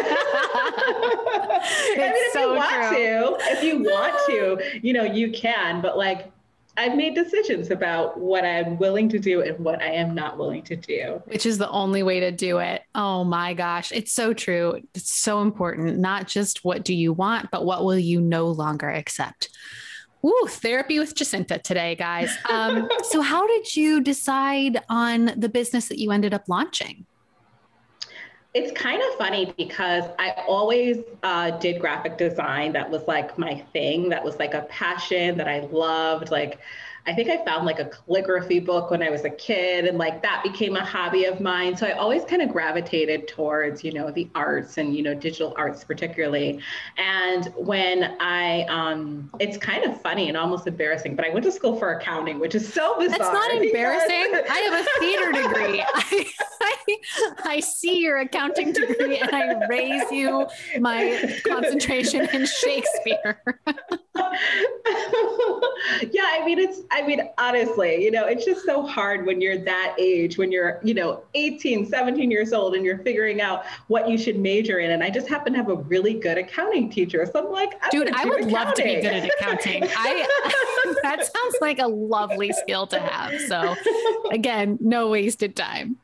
mean, 1.96 2.12
if 2.12 2.32
so 2.34 2.52
you 2.52 2.56
want 2.58 2.88
true. 2.88 2.98
to, 2.98 3.36
if 3.52 3.64
you 3.64 3.78
want 3.82 4.14
to, 4.26 4.80
you 4.86 4.92
know, 4.92 5.04
you 5.04 5.32
can, 5.32 5.80
but 5.80 5.96
like, 5.96 6.30
I've 6.76 6.96
made 6.96 7.14
decisions 7.14 7.70
about 7.70 8.18
what 8.18 8.44
I'm 8.44 8.78
willing 8.78 9.08
to 9.10 9.18
do 9.18 9.42
and 9.42 9.58
what 9.58 9.80
I 9.80 9.90
am 9.90 10.14
not 10.14 10.38
willing 10.38 10.62
to 10.64 10.76
do. 10.76 11.22
Which 11.26 11.46
is 11.46 11.58
the 11.58 11.70
only 11.70 12.02
way 12.02 12.20
to 12.20 12.32
do 12.32 12.58
it. 12.58 12.82
Oh 12.94 13.24
my 13.24 13.54
gosh. 13.54 13.92
It's 13.92 14.12
so 14.12 14.34
true. 14.34 14.80
It's 14.94 15.14
so 15.14 15.40
important. 15.40 15.98
Not 15.98 16.26
just 16.26 16.64
what 16.64 16.84
do 16.84 16.94
you 16.94 17.12
want, 17.12 17.50
but 17.50 17.64
what 17.64 17.84
will 17.84 17.98
you 17.98 18.20
no 18.20 18.46
longer 18.46 18.88
accept? 18.88 19.50
Ooh, 20.24 20.46
therapy 20.48 20.98
with 20.98 21.14
Jacinta 21.14 21.58
today, 21.58 21.94
guys. 21.96 22.34
Um, 22.48 22.88
so, 23.04 23.20
how 23.20 23.46
did 23.46 23.76
you 23.76 24.00
decide 24.00 24.82
on 24.88 25.32
the 25.36 25.50
business 25.50 25.88
that 25.88 25.98
you 25.98 26.10
ended 26.12 26.32
up 26.32 26.44
launching? 26.48 27.04
It's 28.54 28.70
kind 28.80 29.02
of 29.02 29.18
funny 29.18 29.52
because 29.56 30.04
I 30.18 30.30
always 30.46 30.98
uh, 31.24 31.50
did 31.58 31.80
graphic 31.80 32.16
design. 32.16 32.72
That 32.72 32.88
was 32.88 33.02
like 33.08 33.36
my 33.36 33.56
thing. 33.72 34.08
That 34.10 34.24
was 34.24 34.38
like 34.38 34.54
a 34.54 34.62
passion 34.62 35.36
that 35.38 35.48
I 35.48 35.60
loved. 35.60 36.30
Like, 36.30 36.60
I 37.06 37.12
think 37.12 37.28
I 37.28 37.44
found 37.44 37.66
like 37.66 37.80
a 37.80 37.84
calligraphy 37.84 38.60
book 38.60 38.90
when 38.90 39.02
I 39.02 39.10
was 39.10 39.24
a 39.24 39.30
kid, 39.30 39.84
and 39.84 39.98
like 39.98 40.22
that 40.22 40.42
became 40.42 40.76
a 40.76 40.84
hobby 40.84 41.24
of 41.26 41.38
mine. 41.38 41.76
So 41.76 41.86
I 41.86 41.92
always 41.92 42.24
kind 42.24 42.40
of 42.40 42.48
gravitated 42.48 43.28
towards, 43.28 43.84
you 43.84 43.92
know, 43.92 44.10
the 44.10 44.28
arts 44.34 44.78
and, 44.78 44.96
you 44.96 45.02
know, 45.02 45.14
digital 45.14 45.52
arts 45.58 45.84
particularly. 45.84 46.60
And 46.96 47.52
when 47.56 48.16
I, 48.20 48.62
um, 48.64 49.30
it's 49.38 49.58
kind 49.58 49.84
of 49.84 50.00
funny 50.00 50.28
and 50.28 50.36
almost 50.36 50.66
embarrassing, 50.66 51.14
but 51.14 51.26
I 51.26 51.28
went 51.28 51.44
to 51.44 51.52
school 51.52 51.78
for 51.78 51.92
accounting, 51.92 52.38
which 52.38 52.54
is 52.54 52.72
so 52.72 52.98
bizarre. 52.98 53.18
That's 53.18 53.32
not 53.32 53.52
embarrassing. 53.62 54.40
I 54.48 54.58
have 54.70 54.86
a 54.86 54.88
theater 55.00 55.32
degree. 55.32 55.82
I, 55.82 56.26
I, 56.62 57.56
I 57.56 57.60
see 57.60 57.98
your 57.98 58.18
accounting 58.18 58.72
degree 58.72 59.18
and 59.18 59.34
I 59.34 59.66
raise 59.66 60.10
you 60.10 60.46
my 60.80 61.38
concentration 61.44 62.26
in 62.30 62.46
Shakespeare. 62.46 63.42
yeah, 66.12 66.26
I 66.30 66.42
mean, 66.44 66.58
it's, 66.58 66.80
I 66.90 67.02
mean, 67.06 67.28
honestly, 67.38 68.04
you 68.04 68.10
know, 68.10 68.26
it's 68.26 68.44
just 68.44 68.64
so 68.64 68.86
hard 68.86 69.26
when 69.26 69.40
you're 69.40 69.58
that 69.58 69.94
age, 69.98 70.38
when 70.38 70.50
you're, 70.50 70.80
you 70.82 70.94
know, 70.94 71.22
18, 71.34 71.86
17 71.86 72.30
years 72.30 72.52
old 72.52 72.74
and 72.74 72.84
you're 72.84 72.98
figuring 72.98 73.40
out 73.40 73.64
what 73.88 74.08
you 74.08 74.18
should 74.18 74.38
major 74.38 74.78
in. 74.78 74.90
And 74.90 75.02
I 75.02 75.10
just 75.10 75.28
happen 75.28 75.52
to 75.52 75.58
have 75.58 75.68
a 75.68 75.76
really 75.76 76.14
good 76.14 76.38
accounting 76.38 76.90
teacher. 76.90 77.26
So 77.30 77.46
I'm 77.46 77.52
like, 77.52 77.72
I'm 77.82 77.90
dude, 77.90 78.10
I 78.12 78.24
would 78.24 78.44
accounting. 78.46 78.52
love 78.52 78.74
to 78.74 78.82
be 78.82 78.94
good 78.96 79.04
at 79.06 79.24
accounting. 79.24 79.84
I, 79.84 80.96
that 81.02 81.24
sounds 81.24 81.56
like 81.60 81.78
a 81.78 81.88
lovely 81.88 82.52
skill 82.52 82.86
to 82.88 82.98
have. 82.98 83.40
So 83.42 83.74
again, 84.30 84.78
no 84.80 85.08
wasted 85.08 85.56
time. 85.56 85.96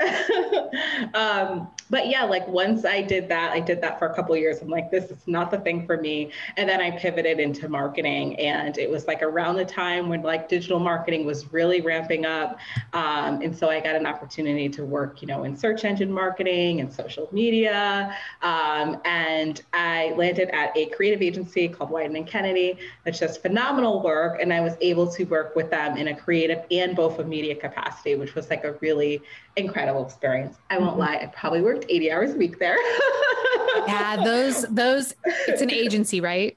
um, 1.14 1.68
but 1.90 2.08
yeah, 2.08 2.24
like 2.24 2.46
once 2.46 2.84
I 2.84 3.02
did 3.02 3.28
that, 3.28 3.50
I 3.50 3.60
did 3.60 3.80
that 3.82 3.98
for 3.98 4.06
a 4.06 4.14
couple 4.14 4.36
years. 4.36 4.62
I'm 4.62 4.68
like, 4.68 4.90
this 4.90 5.10
is 5.10 5.26
not 5.26 5.50
the 5.50 5.58
thing 5.58 5.84
for 5.84 5.96
me. 5.96 6.30
And 6.56 6.68
then 6.68 6.80
I 6.80 6.92
pivoted 6.92 7.40
into 7.40 7.68
marketing, 7.68 8.38
and 8.38 8.78
it 8.78 8.88
was 8.88 9.06
like 9.06 9.22
around 9.22 9.56
the 9.56 9.64
time 9.64 10.08
when 10.08 10.22
like 10.22 10.48
digital 10.48 10.78
marketing 10.78 11.26
was 11.26 11.52
really 11.52 11.80
ramping 11.80 12.24
up. 12.24 12.58
Um, 12.92 13.42
and 13.42 13.56
so 13.56 13.68
I 13.68 13.80
got 13.80 13.96
an 13.96 14.06
opportunity 14.06 14.68
to 14.70 14.84
work, 14.84 15.20
you 15.20 15.28
know, 15.28 15.44
in 15.44 15.56
search 15.56 15.84
engine 15.84 16.12
marketing 16.12 16.80
and 16.80 16.92
social 16.92 17.28
media. 17.32 18.16
Um, 18.42 19.00
and 19.04 19.60
I 19.72 20.14
landed 20.16 20.48
at 20.50 20.76
a 20.76 20.86
creative 20.86 21.22
agency 21.22 21.68
called 21.68 21.90
Wieden 21.90 22.16
and 22.16 22.26
Kennedy. 22.26 22.78
That's 23.04 23.18
just 23.18 23.42
phenomenal 23.42 24.02
work, 24.02 24.40
and 24.40 24.52
I 24.52 24.60
was 24.60 24.74
able 24.80 25.10
to 25.12 25.24
work 25.24 25.56
with 25.56 25.70
them 25.70 25.96
in 25.96 26.08
a 26.08 26.16
creative 26.16 26.64
and 26.70 26.94
both 26.94 27.18
a 27.18 27.24
media 27.24 27.56
capacity, 27.56 28.14
which 28.14 28.34
was 28.34 28.48
like 28.48 28.64
a 28.64 28.74
really 28.74 29.22
incredible 29.56 30.04
experience. 30.04 30.56
I 30.70 30.78
won't 30.78 30.92
mm-hmm. 30.92 31.00
lie, 31.00 31.18
I 31.22 31.26
probably 31.26 31.62
worked 31.62 31.79
80 31.88 32.12
hours 32.12 32.34
a 32.34 32.36
week 32.36 32.58
there. 32.58 32.76
yeah, 33.86 34.22
those 34.22 34.62
those 34.62 35.14
it's 35.46 35.62
an 35.62 35.70
agency, 35.70 36.20
right? 36.20 36.56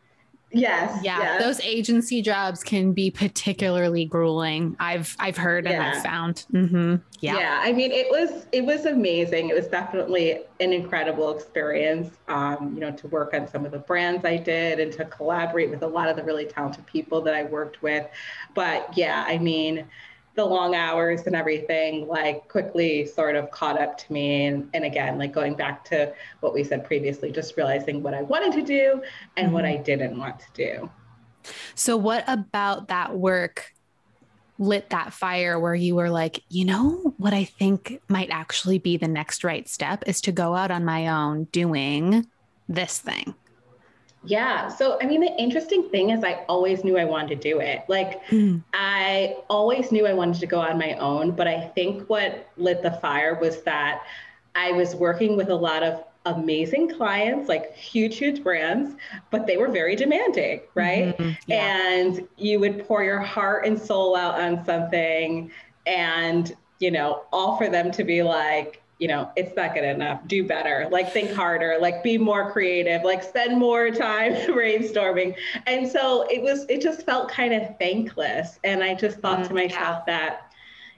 Yes. 0.53 1.03
Yeah, 1.03 1.19
yes. 1.19 1.41
those 1.41 1.59
agency 1.61 2.21
jobs 2.21 2.63
can 2.63 2.93
be 2.93 3.09
particularly 3.09 4.05
grueling. 4.05 4.75
I've 4.79 5.15
I've 5.19 5.35
heard 5.35 5.65
and 5.65 5.81
I've 5.81 6.03
found. 6.03 6.45
Mm-hmm. 6.53 6.95
Yeah. 7.19 7.37
Yeah. 7.37 7.59
I 7.63 7.73
mean, 7.73 7.91
it 7.91 8.07
was 8.09 8.45
it 8.51 8.63
was 8.63 8.85
amazing. 8.85 9.49
It 9.49 9.55
was 9.55 9.67
definitely 9.67 10.41
an 10.59 10.71
incredible 10.71 11.35
experience. 11.35 12.15
Um, 12.27 12.73
you 12.75 12.81
know, 12.81 12.91
to 12.91 13.07
work 13.07 13.33
on 13.33 13.47
some 13.47 13.65
of 13.65 13.71
the 13.71 13.79
brands 13.79 14.25
I 14.25 14.37
did 14.37 14.79
and 14.79 14.93
to 14.93 15.05
collaborate 15.05 15.71
with 15.71 15.81
a 15.81 15.87
lot 15.87 16.07
of 16.07 16.15
the 16.15 16.23
really 16.23 16.45
talented 16.45 16.85
people 16.85 17.21
that 17.21 17.33
I 17.33 17.43
worked 17.43 17.81
with. 17.81 18.07
But 18.53 18.95
yeah, 18.95 19.23
I 19.27 19.39
mean, 19.39 19.87
the 20.35 20.43
long 20.43 20.73
hours 20.73 21.23
and 21.27 21.35
everything 21.35 22.07
like 22.07 22.47
quickly 22.47 23.05
sort 23.05 23.35
of 23.35 23.51
caught 23.51 23.79
up 23.79 23.97
to 23.97 24.13
me. 24.13 24.45
And, 24.45 24.69
and 24.73 24.83
again 24.83 25.17
like 25.17 25.31
going 25.31 25.55
back 25.55 25.85
to 25.85 26.13
what 26.39 26.53
we 26.53 26.63
said 26.63 26.83
previously 26.85 27.31
just 27.31 27.55
realizing 27.57 28.01
what 28.01 28.13
i 28.13 28.21
wanted 28.21 28.53
to 28.53 28.61
do 28.61 29.01
and 29.37 29.47
mm-hmm. 29.47 29.53
what 29.53 29.65
i 29.65 29.77
didn't 29.77 30.17
want 30.17 30.39
to 30.39 30.45
do. 30.53 30.89
So 31.75 31.97
what 31.97 32.23
about 32.27 32.87
that 32.87 33.15
work 33.15 33.73
lit 34.59 34.89
that 34.91 35.13
fire 35.13 35.59
where 35.59 35.75
you 35.75 35.95
were 35.95 36.11
like 36.11 36.43
you 36.49 36.63
know 36.63 37.13
what 37.17 37.33
i 37.33 37.43
think 37.43 37.99
might 38.07 38.29
actually 38.29 38.77
be 38.77 38.97
the 38.97 39.07
next 39.07 39.43
right 39.43 39.67
step 39.67 40.03
is 40.05 40.21
to 40.21 40.31
go 40.31 40.55
out 40.55 40.69
on 40.69 40.85
my 40.85 41.07
own 41.07 41.45
doing 41.45 42.25
this 42.69 42.99
thing 42.99 43.33
yeah. 44.25 44.67
So, 44.67 44.97
I 45.01 45.05
mean, 45.05 45.21
the 45.21 45.35
interesting 45.37 45.89
thing 45.89 46.11
is, 46.11 46.23
I 46.23 46.45
always 46.47 46.83
knew 46.83 46.97
I 46.97 47.05
wanted 47.05 47.41
to 47.41 47.49
do 47.49 47.59
it. 47.59 47.83
Like, 47.87 48.25
mm. 48.27 48.63
I 48.73 49.37
always 49.49 49.91
knew 49.91 50.07
I 50.07 50.13
wanted 50.13 50.39
to 50.39 50.47
go 50.47 50.59
on 50.59 50.77
my 50.77 50.93
own. 50.93 51.31
But 51.31 51.47
I 51.47 51.67
think 51.75 52.09
what 52.09 52.47
lit 52.57 52.81
the 52.81 52.91
fire 52.91 53.37
was 53.39 53.63
that 53.63 54.03
I 54.55 54.71
was 54.71 54.95
working 54.95 55.35
with 55.35 55.49
a 55.49 55.55
lot 55.55 55.83
of 55.83 56.03
amazing 56.25 56.87
clients, 56.95 57.49
like 57.49 57.75
huge, 57.75 58.17
huge 58.17 58.43
brands, 58.43 58.95
but 59.29 59.45
they 59.45 59.57
were 59.57 59.67
very 59.67 59.95
demanding, 59.95 60.61
right? 60.73 61.17
Mm-hmm. 61.17 61.31
Yeah. 61.47 61.89
And 61.89 62.27
you 62.37 62.59
would 62.61 62.87
pour 62.87 63.03
your 63.03 63.19
heart 63.19 63.65
and 63.65 63.77
soul 63.77 64.15
out 64.15 64.39
on 64.39 64.63
something, 64.63 65.51
and, 65.85 66.55
you 66.79 66.91
know, 66.91 67.23
all 67.33 67.57
for 67.57 67.67
them 67.67 67.91
to 67.91 68.05
be 68.05 68.23
like, 68.23 68.81
you 68.99 69.07
know, 69.07 69.31
it's 69.35 69.55
not 69.55 69.73
good 69.73 69.83
enough. 69.83 70.25
Do 70.27 70.45
better. 70.45 70.87
Like 70.91 71.11
think 71.11 71.31
harder. 71.31 71.77
Like 71.79 72.03
be 72.03 72.17
more 72.17 72.51
creative. 72.51 73.03
Like 73.03 73.23
spend 73.23 73.59
more 73.59 73.89
time 73.89 74.33
brainstorming. 74.47 75.35
And 75.67 75.87
so 75.87 76.27
it 76.29 76.41
was. 76.41 76.65
It 76.69 76.81
just 76.81 77.03
felt 77.03 77.29
kind 77.29 77.53
of 77.53 77.77
thankless. 77.79 78.59
And 78.63 78.83
I 78.83 78.93
just 78.93 79.19
thought 79.19 79.39
mm, 79.39 79.47
to 79.47 79.53
myself 79.53 80.03
yeah. 80.07 80.17
that 80.17 80.52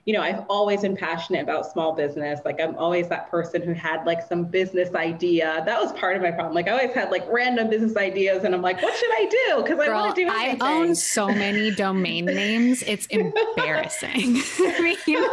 you 0.06 0.12
know, 0.12 0.22
I've 0.22 0.44
always 0.48 0.82
been 0.82 0.96
passionate 0.96 1.42
about 1.42 1.66
small 1.66 1.92
business. 1.92 2.38
Like 2.44 2.60
I'm 2.60 2.76
always 2.76 3.08
that 3.08 3.28
person 3.28 3.60
who 3.60 3.72
had 3.72 4.06
like 4.06 4.22
some 4.22 4.44
business 4.44 4.94
idea. 4.94 5.64
That 5.66 5.82
was 5.82 5.92
part 5.94 6.14
of 6.14 6.22
my 6.22 6.30
problem. 6.30 6.54
Like 6.54 6.68
I 6.68 6.70
always 6.70 6.94
had 6.94 7.10
like 7.10 7.26
random 7.28 7.68
business 7.68 7.96
ideas 7.96 8.44
and 8.44 8.54
I'm 8.54 8.62
like, 8.62 8.80
what 8.80 8.96
should 8.96 9.10
I 9.10 9.26
do? 9.48 9.62
Because 9.64 9.80
I 9.80 9.92
want 9.92 10.14
to 10.14 10.24
do 10.24 10.30
anything. 10.30 10.62
I 10.62 10.74
own 10.76 10.94
so 10.94 11.26
many 11.26 11.72
domain 11.72 12.26
names. 12.26 12.84
It's 12.84 13.06
embarrassing. 13.06 14.40
I 14.60 14.94
mean, 15.06 15.24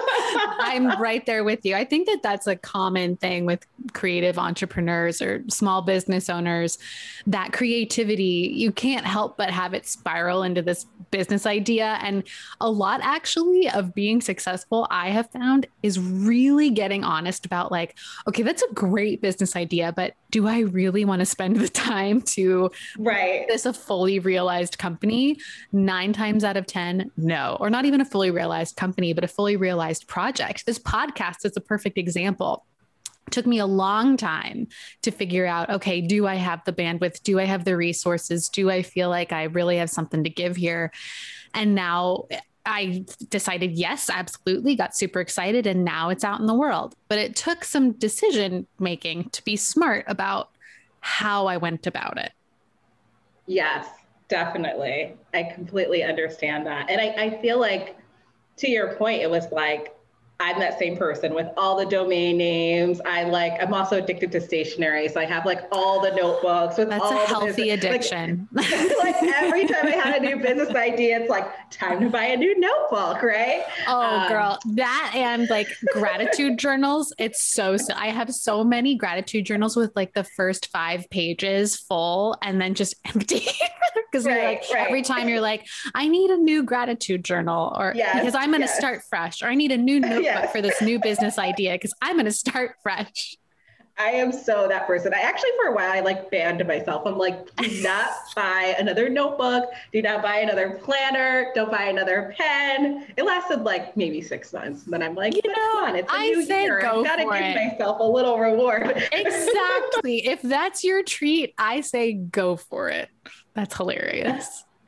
I'm 0.60 1.00
right 1.00 1.24
there 1.28 1.44
with 1.44 1.64
you. 1.64 1.76
I 1.76 1.86
think 1.86 2.08
that 2.08 2.24
that's 2.24 2.48
a 2.48 2.56
common 2.56 3.16
thing 3.18 3.46
with 3.46 3.68
creative 3.94 4.40
entrepreneurs 4.40 5.22
or 5.22 5.44
small 5.50 5.84
business 5.84 6.32
owners. 6.32 6.80
That 7.28 7.54
creativity, 7.54 8.52
you 8.56 8.72
can't 8.72 9.06
help 9.06 9.38
but 9.38 9.52
have 9.52 9.76
it 9.76 9.86
spiral 9.86 10.42
into 10.42 10.64
this 10.64 10.88
business 11.12 11.46
idea. 11.46 12.00
And 12.02 12.24
a 12.60 12.72
lot 12.72 13.02
actually 13.04 13.70
of 13.70 13.94
being 13.94 14.20
successful 14.20 14.63
successful 14.64 14.88
I 14.90 15.10
have 15.10 15.30
found 15.32 15.68
is 15.82 16.00
really 16.00 16.70
getting 16.70 17.04
honest 17.04 17.46
about 17.46 17.72
like, 17.72 17.98
okay, 18.28 18.44
that's 18.44 18.62
a 18.62 18.74
great 18.74 19.22
business 19.22 19.56
idea, 19.56 19.92
but 19.96 20.14
do 20.32 20.48
I 20.48 20.60
really 20.60 21.06
want 21.06 21.20
to 21.20 21.26
spend 21.26 21.58
the 21.58 21.68
time 21.70 22.22
to 22.22 22.72
right. 22.98 23.46
this 23.48 23.66
a 23.66 23.74
fully 23.74 24.20
realized 24.20 24.78
company? 24.78 25.38
Nine 25.72 26.14
times 26.14 26.44
out 26.44 26.58
of 26.58 26.66
10, 26.66 27.12
no, 27.18 27.58
or 27.60 27.70
not 27.70 27.86
even 27.86 28.02
a 28.02 28.06
fully 28.06 28.32
realized 28.32 28.76
company, 28.76 29.14
but 29.14 29.24
a 29.24 29.28
fully 29.28 29.58
realized 29.58 30.08
project. 30.08 30.66
This 30.66 30.80
podcast 30.80 31.46
is 31.46 31.58
a 31.58 31.62
perfect 31.62 31.98
example. 31.98 32.66
Took 33.32 33.46
me 33.46 33.60
a 33.60 33.66
long 33.66 34.18
time 34.18 34.68
to 35.02 35.10
figure 35.10 35.46
out 35.46 35.70
okay 35.70 36.02
do 36.02 36.28
i 36.28 36.36
have 36.36 36.62
the 36.66 36.74
bandwidth? 36.74 37.24
Do 37.24 37.40
i 37.40 37.46
have 37.46 37.64
the 37.64 37.76
resources? 37.78 38.50
Do 38.50 38.70
i 38.70 38.82
feel 38.82 39.10
like 39.10 39.32
i 39.32 39.44
really 39.44 39.78
have 39.78 39.90
something 39.90 40.26
to 40.26 40.30
give 40.30 40.58
here? 40.58 40.92
And 41.54 41.74
now 41.74 42.26
I 42.66 43.06
decided, 43.30 43.72
yes, 43.72 44.10
absolutely, 44.10 44.76
got 44.76 44.96
super 44.96 45.20
excited, 45.20 45.68
and 45.68 45.84
now 45.84 46.10
it's 46.10 46.24
out 46.24 46.40
in 46.40 46.48
the 46.48 46.54
world. 46.54 46.96
But 47.10 47.20
it 47.20 47.36
took 47.36 47.64
some 47.64 47.92
decision 47.94 48.68
making 48.80 49.30
to 49.32 49.44
be 49.44 49.56
smart 49.56 50.06
about 50.08 50.50
how 51.02 51.48
I 51.48 51.58
went 51.58 51.88
about 51.88 52.18
it. 52.18 52.32
Yes, 53.48 53.88
definitely. 54.30 55.16
I 55.34 55.44
completely 55.44 56.04
understand 56.04 56.66
that. 56.66 56.90
And 56.90 57.02
I, 57.02 57.26
I 57.26 57.42
feel 57.42 57.60
like, 57.60 57.98
to 58.58 58.70
your 58.70 58.96
point, 58.96 59.22
it 59.22 59.30
was 59.30 59.52
like 59.52 59.94
I'm 60.44 60.60
that 60.60 60.78
same 60.78 60.98
person 60.98 61.34
with 61.34 61.48
all 61.56 61.78
the 61.78 61.86
domain 61.86 62.38
names. 62.38 63.00
I 63.06 63.24
like, 63.24 63.54
I'm 63.62 63.74
also 63.74 63.98
addicted 63.98 64.30
to 64.34 64.42
stationery. 64.42 65.08
So 65.08 65.22
I 65.22 65.26
have 65.26 65.46
like 65.46 65.62
all 65.72 66.02
the 66.02 66.12
notebooks 66.12 66.78
with 66.78 66.90
That's 66.90 67.02
all 67.02 67.24
a 67.24 67.26
healthy 67.26 67.70
addiction. 67.70 68.50
Like, 68.52 68.70
like, 69.04 69.24
every 69.24 69.66
time 69.66 69.88
I 69.88 69.92
had 69.92 70.22
a 70.22 70.26
new 70.26 70.36
business 70.36 70.76
idea, 70.76 71.22
it's 71.22 71.30
like 71.30 71.50
time 71.70 72.02
to 72.02 72.10
buy 72.10 72.26
a 72.26 72.38
new 72.38 72.60
notebook, 72.60 73.24
right? 73.24 73.64
Oh, 73.88 74.02
um, 74.02 74.28
girl, 74.28 74.60
that 74.74 75.14
and 75.16 75.50
like 75.50 75.70
gratitude 75.94 76.60
journals. 76.60 77.14
It's 77.18 77.42
so, 77.42 77.78
so, 77.78 77.94
I 77.96 78.08
have 78.08 78.34
so 78.34 78.66
many 78.66 78.96
gratitude 78.96 79.46
journals 79.46 79.78
with 79.78 79.94
like 79.96 80.14
the 80.14 80.26
first 80.26 80.70
five 80.72 81.10
pages 81.10 81.78
full 81.78 82.38
and 82.42 82.60
then 82.60 82.74
just 82.74 82.96
empty. 83.06 83.48
Because 84.12 84.26
right, 84.26 84.44
like 84.44 84.64
right. 84.74 84.88
every 84.88 85.04
time 85.04 85.30
you're 85.30 85.42
like, 85.42 85.66
I 85.96 86.08
need 86.08 86.32
a 86.32 86.38
new 86.38 86.64
gratitude 86.64 87.24
journal 87.24 87.74
or 87.78 87.94
yes, 87.96 88.20
because 88.20 88.36
I'm 88.36 88.50
going 88.50 88.62
to 88.62 88.68
yes. 88.68 88.78
start 88.78 89.04
fresh 89.10 89.42
or 89.42 89.48
I 89.48 89.56
need 89.56 89.72
a 89.72 89.78
new 89.78 90.00
notebook 90.02 90.33
yes. 90.33 90.33
For 90.52 90.62
this 90.62 90.82
new 90.82 91.00
business 91.00 91.38
idea 91.38 91.74
because 91.74 91.94
I'm 92.02 92.16
going 92.16 92.26
to 92.26 92.32
start 92.32 92.76
fresh. 92.82 93.38
I 93.98 94.10
am 94.10 94.32
so 94.32 94.68
that 94.68 94.88
person. 94.88 95.14
I 95.14 95.20
actually, 95.20 95.52
for 95.62 95.68
a 95.70 95.76
while, 95.76 95.92
I 95.92 96.00
like 96.00 96.32
banned 96.32 96.66
myself. 96.68 97.04
I'm 97.06 97.18
like, 97.18 97.56
do 97.58 97.84
not 97.84 98.10
buy 98.36 98.76
another 98.80 99.08
notebook. 99.08 99.66
Do 99.92 100.02
not 100.02 100.24
buy 100.24 100.40
another 100.40 100.80
planner. 100.84 101.52
Don't 101.54 101.70
buy 101.70 101.84
another 101.86 102.34
pen. 102.36 103.06
It 103.16 103.24
lasted 103.24 103.62
like 103.62 103.96
maybe 103.96 104.22
six 104.22 104.52
months. 104.52 104.86
And 104.86 104.94
then 104.94 105.04
I'm 105.04 105.14
like, 105.14 105.36
you 105.36 105.48
know, 105.48 105.86
on, 105.86 105.96
it's 105.96 106.12
a 106.12 106.16
I 106.16 106.30
new 106.30 106.40
year. 106.40 106.82
Go 106.82 107.02
I've 107.02 107.06
got 107.06 107.16
to 107.18 107.24
give 107.24 107.34
it. 107.34 107.74
myself 107.74 108.00
a 108.00 108.04
little 108.04 108.40
reward. 108.40 109.08
exactly. 109.12 110.26
if 110.28 110.42
that's 110.42 110.84
your 110.84 111.04
treat, 111.04 111.54
I 111.60 111.82
say 111.82 112.14
go 112.14 112.56
for 112.56 112.90
it. 112.90 113.10
That's 113.54 113.78
hilarious 113.78 114.64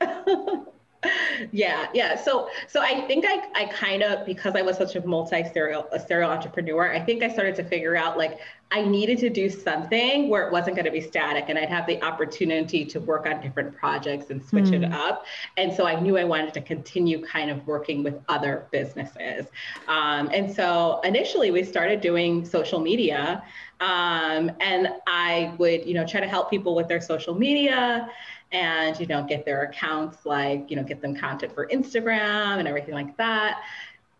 yeah 1.52 1.86
yeah. 1.94 2.16
So 2.16 2.48
so 2.66 2.80
i 2.80 3.00
think 3.06 3.24
i 3.26 3.42
i 3.54 3.66
kind 3.66 4.02
of 4.02 4.24
because 4.26 4.54
i 4.54 4.62
was 4.62 4.76
such 4.76 4.96
a 4.96 5.06
multi 5.06 5.44
serial 5.52 5.86
a 5.92 6.00
serial 6.00 6.30
entrepreneur 6.30 6.92
i 6.92 7.00
think 7.00 7.22
i 7.22 7.28
started 7.28 7.54
to 7.56 7.64
figure 7.64 7.96
out 7.96 8.16
like 8.16 8.38
i 8.70 8.82
needed 8.82 9.18
to 9.18 9.30
do 9.30 9.48
something 9.48 10.28
where 10.28 10.46
it 10.46 10.52
wasn't 10.52 10.74
going 10.74 10.84
to 10.84 10.90
be 10.90 11.00
static 11.00 11.46
and 11.48 11.58
i'd 11.58 11.68
have 11.68 11.86
the 11.86 12.02
opportunity 12.02 12.84
to 12.84 13.00
work 13.00 13.26
on 13.26 13.40
different 13.40 13.74
projects 13.76 14.30
and 14.30 14.44
switch 14.44 14.66
mm. 14.66 14.84
it 14.84 14.92
up. 14.92 15.24
And 15.56 15.72
so 15.72 15.86
i 15.86 15.98
knew 15.98 16.16
i 16.16 16.24
wanted 16.24 16.54
to 16.54 16.60
continue 16.60 17.24
kind 17.24 17.50
of 17.50 17.66
working 17.66 18.02
with 18.02 18.14
other 18.28 18.66
businesses. 18.70 19.46
Um, 19.88 20.30
and 20.32 20.54
so 20.54 21.00
initially 21.04 21.50
we 21.50 21.62
started 21.62 22.00
doing 22.00 22.44
social 22.44 22.80
media 22.80 23.42
um, 23.80 24.50
and 24.60 24.88
i 25.06 25.54
would 25.58 25.86
you 25.86 25.94
know 25.94 26.06
try 26.06 26.20
to 26.20 26.28
help 26.28 26.50
people 26.50 26.74
with 26.74 26.88
their 26.88 27.00
social 27.00 27.34
media 27.34 28.08
and 28.52 28.98
you 29.00 29.06
know 29.06 29.24
get 29.24 29.44
their 29.44 29.62
accounts 29.62 30.24
like 30.24 30.70
you 30.70 30.76
know 30.76 30.82
get 30.82 31.00
them 31.00 31.16
content 31.16 31.52
for 31.52 31.66
instagram 31.68 32.58
and 32.58 32.68
everything 32.68 32.94
like 32.94 33.16
that 33.16 33.62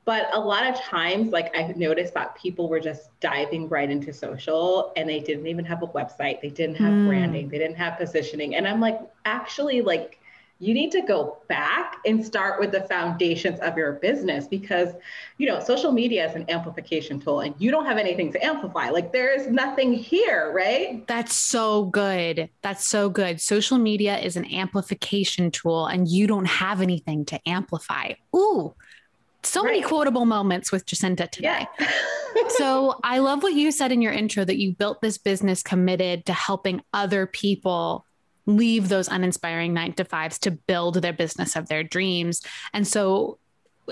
but 0.05 0.29
a 0.33 0.39
lot 0.39 0.67
of 0.67 0.75
times 0.81 1.31
like 1.31 1.55
i've 1.57 1.77
noticed 1.77 2.13
that 2.15 2.35
people 2.35 2.69
were 2.69 2.81
just 2.81 3.09
diving 3.21 3.69
right 3.69 3.91
into 3.91 4.13
social 4.13 4.93
and 4.97 5.09
they 5.09 5.21
didn't 5.21 5.47
even 5.47 5.65
have 5.65 5.83
a 5.83 5.87
website 5.89 6.41
they 6.41 6.51
didn't 6.51 6.75
have 6.77 6.93
mm. 6.93 7.07
branding 7.07 7.49
they 7.49 7.59
didn't 7.59 7.77
have 7.77 7.97
positioning 7.97 8.57
and 8.57 8.67
i'm 8.67 8.81
like 8.81 8.99
actually 9.25 9.81
like 9.81 10.19
you 10.59 10.73
need 10.73 10.91
to 10.91 11.03
go 11.03 11.39
back 11.49 11.99
and 12.07 12.25
start 12.25 12.59
with 12.59 12.73
the 12.73 12.81
foundations 12.83 13.61
of 13.61 13.77
your 13.77 13.93
business 13.95 14.47
because 14.47 14.95
you 15.39 15.47
know 15.47 15.61
social 15.61 15.93
media 15.93 16.27
is 16.29 16.35
an 16.35 16.45
amplification 16.49 17.21
tool 17.21 17.41
and 17.41 17.55
you 17.59 17.71
don't 17.71 17.87
have 17.87 17.99
anything 17.99 18.33
to 18.33 18.45
amplify 18.45 18.89
like 18.89 19.13
there 19.13 19.35
is 19.35 19.49
nothing 19.49 19.93
here 19.93 20.53
right 20.55 21.07
that's 21.07 21.35
so 21.35 21.85
good 21.85 22.49
that's 22.63 22.87
so 22.87 23.09
good 23.09 23.41
social 23.41 23.79
media 23.79 24.19
is 24.19 24.37
an 24.37 24.51
amplification 24.53 25.51
tool 25.51 25.87
and 25.87 26.09
you 26.09 26.27
don't 26.27 26.47
have 26.47 26.81
anything 26.81 27.25
to 27.25 27.39
amplify 27.49 28.13
ooh 28.35 28.75
so 29.43 29.63
right. 29.63 29.73
many 29.73 29.83
quotable 29.83 30.27
moments 30.27 30.73
with 30.73 30.87
Jacinta 30.87 31.29
today. 31.29 31.67
Yeah. 31.79 31.91
so 32.49 32.99
I 33.05 33.19
love 33.19 33.45
what 33.45 33.53
you 33.53 33.71
said 33.71 33.93
in 33.93 34.03
your 34.03 34.13
intro 34.13 34.45
that 34.45 34.59
you 34.59 34.75
built 34.75 35.01
this 35.01 35.19
business 35.19 35.63
committed 35.63 36.27
to 36.27 36.33
helping 36.33 36.83
other 36.93 37.27
people 37.27 38.06
leave 38.47 38.89
those 38.89 39.09
uninspiring 39.09 39.75
nine 39.75 39.93
to 39.95 40.05
fives 40.05 40.39
to 40.39 40.51
build 40.51 40.97
their 40.97 41.13
business 41.13 41.57
of 41.57 41.69
their 41.69 41.83
dreams. 41.83 42.41
And 42.73 42.87
so 42.87 43.39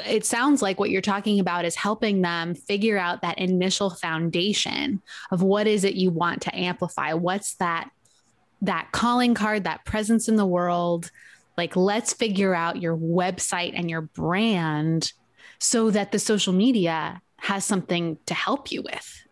it 0.07 0.25
sounds 0.25 0.63
like 0.63 0.79
what 0.79 0.91
you're 0.91 1.01
talking 1.01 1.39
about 1.41 1.65
is 1.65 1.77
helping 1.77 2.23
them 2.23 2.55
figure 2.55 2.99
out 2.99 3.23
that 3.23 3.39
initial 3.39 3.91
foundation 3.91 5.03
of 5.31 5.43
what 5.43 5.67
is 5.67 5.85
it 5.85 5.95
you 5.95 6.11
want 6.11 6.43
to 6.43 6.57
amplify? 6.57 7.13
What's 7.13 7.55
that 7.57 7.91
that 8.63 8.89
calling 8.93 9.35
card 9.35 9.65
that 9.65 9.85
presence 9.85 10.29
in 10.29 10.37
the 10.37 10.47
world? 10.47 11.11
Like 11.57 11.77
let's 11.77 12.13
figure 12.13 12.55
out 12.55 12.81
your 12.81 12.97
website 12.97 13.73
and 13.77 13.89
your 13.91 14.01
brand 14.03 15.13
so 15.59 15.91
that 15.91 16.13
the 16.13 16.19
social 16.19 16.53
media 16.53 17.21
has 17.37 17.65
something 17.65 18.19
to 18.27 18.35
help 18.35 18.73
you 18.73 18.83
with 18.83 19.25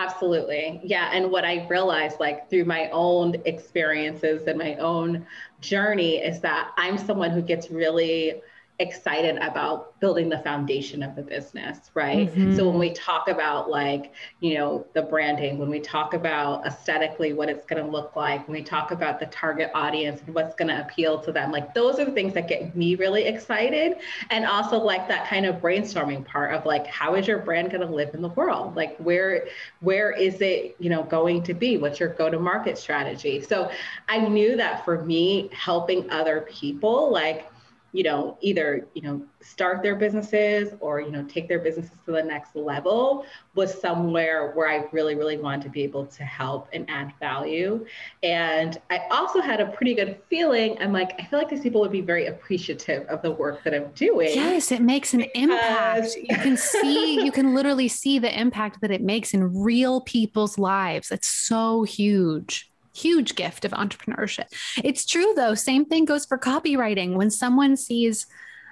Absolutely. 0.00 0.80
Yeah. 0.84 1.10
And 1.12 1.30
what 1.32 1.44
I 1.44 1.66
realized, 1.66 2.20
like 2.20 2.48
through 2.48 2.66
my 2.66 2.88
own 2.90 3.34
experiences 3.46 4.46
and 4.46 4.56
my 4.56 4.76
own 4.76 5.26
journey, 5.60 6.18
is 6.18 6.40
that 6.42 6.70
I'm 6.76 6.96
someone 6.98 7.30
who 7.30 7.42
gets 7.42 7.68
really 7.70 8.40
excited 8.80 9.36
about 9.38 9.98
building 9.98 10.28
the 10.28 10.38
foundation 10.38 11.02
of 11.02 11.16
the 11.16 11.22
business, 11.22 11.90
right? 11.94 12.28
Mm-hmm. 12.30 12.54
So 12.54 12.68
when 12.68 12.78
we 12.78 12.92
talk 12.92 13.28
about 13.28 13.68
like, 13.68 14.12
you 14.38 14.54
know, 14.54 14.86
the 14.92 15.02
branding, 15.02 15.58
when 15.58 15.68
we 15.68 15.80
talk 15.80 16.14
about 16.14 16.64
aesthetically 16.64 17.32
what 17.32 17.48
it's 17.48 17.66
going 17.66 17.84
to 17.84 17.90
look 17.90 18.14
like, 18.14 18.46
when 18.46 18.56
we 18.56 18.62
talk 18.62 18.92
about 18.92 19.18
the 19.18 19.26
target 19.26 19.72
audience 19.74 20.20
and 20.24 20.34
what's 20.34 20.54
going 20.54 20.68
to 20.68 20.80
appeal 20.80 21.18
to 21.20 21.32
them, 21.32 21.50
like 21.50 21.74
those 21.74 21.98
are 21.98 22.04
the 22.04 22.12
things 22.12 22.34
that 22.34 22.46
get 22.46 22.76
me 22.76 22.94
really 22.94 23.24
excited. 23.24 23.96
And 24.30 24.44
also 24.44 24.78
like 24.78 25.08
that 25.08 25.26
kind 25.26 25.44
of 25.44 25.56
brainstorming 25.56 26.24
part 26.24 26.54
of 26.54 26.64
like, 26.64 26.86
how 26.86 27.16
is 27.16 27.26
your 27.26 27.38
brand 27.38 27.72
going 27.72 27.80
to 27.80 27.92
live 27.92 28.14
in 28.14 28.22
the 28.22 28.28
world? 28.28 28.76
Like 28.76 28.96
where, 28.98 29.48
where 29.80 30.12
is 30.12 30.40
it, 30.40 30.76
you 30.78 30.88
know, 30.88 31.02
going 31.02 31.42
to 31.42 31.54
be? 31.54 31.78
What's 31.78 31.98
your 31.98 32.10
go-to-market 32.10 32.78
strategy? 32.78 33.40
So 33.40 33.72
I 34.08 34.18
knew 34.18 34.56
that 34.56 34.84
for 34.84 35.04
me, 35.04 35.50
helping 35.52 36.08
other 36.10 36.42
people, 36.42 37.10
like, 37.10 37.50
you 37.92 38.02
know, 38.02 38.36
either, 38.40 38.86
you 38.94 39.02
know, 39.02 39.22
start 39.40 39.82
their 39.82 39.96
businesses 39.96 40.74
or, 40.80 41.00
you 41.00 41.10
know, 41.10 41.24
take 41.24 41.48
their 41.48 41.58
businesses 41.58 41.92
to 42.04 42.12
the 42.12 42.22
next 42.22 42.54
level 42.54 43.24
was 43.54 43.80
somewhere 43.80 44.52
where 44.52 44.68
I 44.68 44.88
really, 44.92 45.14
really 45.14 45.38
wanted 45.38 45.62
to 45.62 45.70
be 45.70 45.82
able 45.84 46.06
to 46.06 46.22
help 46.22 46.68
and 46.72 46.88
add 46.90 47.12
value. 47.18 47.86
And 48.22 48.78
I 48.90 49.06
also 49.10 49.40
had 49.40 49.60
a 49.60 49.66
pretty 49.66 49.94
good 49.94 50.20
feeling. 50.28 50.76
I'm 50.80 50.92
like, 50.92 51.18
I 51.18 51.24
feel 51.24 51.38
like 51.38 51.48
these 51.48 51.62
people 51.62 51.80
would 51.80 51.92
be 51.92 52.02
very 52.02 52.26
appreciative 52.26 53.06
of 53.06 53.22
the 53.22 53.30
work 53.30 53.64
that 53.64 53.74
I'm 53.74 53.90
doing. 53.92 54.30
Yes, 54.34 54.70
it 54.70 54.82
makes 54.82 55.14
an 55.14 55.22
impact. 55.34 56.14
You 56.14 56.36
can 56.36 56.56
see, 56.58 57.24
you 57.24 57.32
can 57.32 57.54
literally 57.54 57.88
see 57.88 58.18
the 58.18 58.38
impact 58.38 58.82
that 58.82 58.90
it 58.90 59.00
makes 59.00 59.32
in 59.32 59.62
real 59.62 60.02
people's 60.02 60.58
lives. 60.58 61.10
It's 61.10 61.28
so 61.28 61.84
huge 61.84 62.70
huge 62.98 63.34
gift 63.34 63.64
of 63.64 63.72
entrepreneurship. 63.72 64.46
It's 64.82 65.06
true 65.06 65.32
though, 65.36 65.54
same 65.54 65.84
thing 65.84 66.04
goes 66.04 66.26
for 66.26 66.38
copywriting. 66.38 67.14
When 67.14 67.30
someone 67.30 67.76
sees 67.76 68.26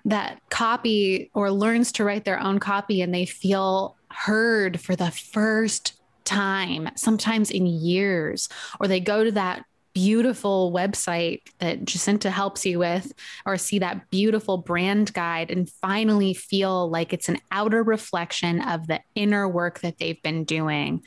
that 0.04 0.40
copy 0.50 1.30
or 1.34 1.50
learns 1.50 1.92
to 1.92 2.04
write 2.04 2.24
their 2.24 2.40
own 2.40 2.60
copy 2.60 3.02
and 3.02 3.12
they 3.12 3.26
feel 3.26 3.96
heard 4.10 4.80
for 4.80 4.94
the 4.96 5.10
first 5.10 6.00
time, 6.24 6.88
sometimes 6.96 7.50
in 7.50 7.66
years, 7.66 8.48
or 8.80 8.88
they 8.88 9.00
go 9.00 9.24
to 9.24 9.32
that 9.32 9.64
beautiful 9.94 10.72
website 10.72 11.40
that 11.58 11.84
Jacinta 11.84 12.30
helps 12.30 12.66
you 12.66 12.78
with, 12.78 13.12
or 13.46 13.56
see 13.56 13.78
that 13.78 14.10
beautiful 14.10 14.58
brand 14.58 15.12
guide 15.14 15.50
and 15.50 15.70
finally 15.70 16.34
feel 16.34 16.90
like 16.90 17.12
it's 17.14 17.30
an 17.30 17.38
outer 17.50 17.82
reflection 17.82 18.60
of 18.60 18.86
the 18.86 19.00
inner 19.14 19.48
work 19.48 19.80
that 19.80 19.98
they've 19.98 20.22
been 20.22 20.44
doing 20.44 21.02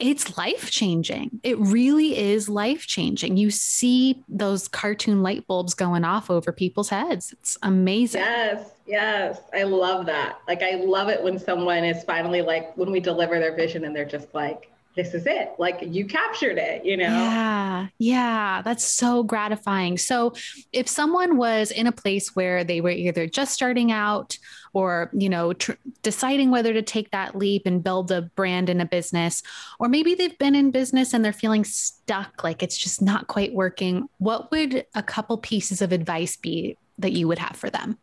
it's 0.00 0.36
life 0.36 0.70
changing. 0.70 1.40
It 1.42 1.58
really 1.58 2.18
is 2.18 2.48
life 2.48 2.86
changing. 2.86 3.36
You 3.36 3.50
see 3.50 4.24
those 4.28 4.66
cartoon 4.66 5.22
light 5.22 5.46
bulbs 5.46 5.74
going 5.74 6.04
off 6.04 6.30
over 6.30 6.52
people's 6.52 6.88
heads. 6.88 7.32
It's 7.32 7.58
amazing. 7.62 8.22
Yes, 8.22 8.70
yes. 8.86 9.40
I 9.52 9.64
love 9.64 10.06
that. 10.06 10.40
Like, 10.48 10.62
I 10.62 10.76
love 10.76 11.08
it 11.08 11.22
when 11.22 11.38
someone 11.38 11.84
is 11.84 12.02
finally 12.04 12.42
like, 12.42 12.76
when 12.76 12.90
we 12.90 13.00
deliver 13.00 13.38
their 13.38 13.54
vision 13.54 13.84
and 13.84 13.94
they're 13.94 14.04
just 14.04 14.34
like, 14.34 14.72
this 15.02 15.14
is 15.14 15.26
it. 15.26 15.52
Like 15.58 15.78
you 15.80 16.04
captured 16.04 16.58
it, 16.58 16.84
you 16.84 16.96
know? 16.96 17.04
Yeah. 17.04 17.86
Yeah. 17.98 18.62
That's 18.62 18.84
so 18.84 19.22
gratifying. 19.22 19.96
So 19.96 20.34
if 20.72 20.88
someone 20.88 21.38
was 21.38 21.70
in 21.70 21.86
a 21.86 21.92
place 21.92 22.36
where 22.36 22.64
they 22.64 22.82
were 22.82 22.90
either 22.90 23.26
just 23.26 23.54
starting 23.54 23.90
out 23.90 24.36
or, 24.74 25.10
you 25.14 25.30
know, 25.30 25.54
tr- 25.54 25.72
deciding 26.02 26.50
whether 26.50 26.74
to 26.74 26.82
take 26.82 27.10
that 27.12 27.34
leap 27.34 27.62
and 27.64 27.82
build 27.82 28.12
a 28.12 28.22
brand 28.22 28.68
in 28.68 28.80
a 28.80 28.84
business, 28.84 29.42
or 29.78 29.88
maybe 29.88 30.14
they've 30.14 30.38
been 30.38 30.54
in 30.54 30.70
business 30.70 31.14
and 31.14 31.24
they're 31.24 31.32
feeling 31.32 31.64
stuck, 31.64 32.44
like 32.44 32.62
it's 32.62 32.76
just 32.76 33.00
not 33.00 33.26
quite 33.26 33.54
working, 33.54 34.06
what 34.18 34.50
would 34.50 34.84
a 34.94 35.02
couple 35.02 35.38
pieces 35.38 35.80
of 35.80 35.92
advice 35.92 36.36
be 36.36 36.76
that 36.98 37.12
you 37.12 37.26
would 37.26 37.38
have 37.38 37.56
for 37.56 37.70
them? 37.70 37.96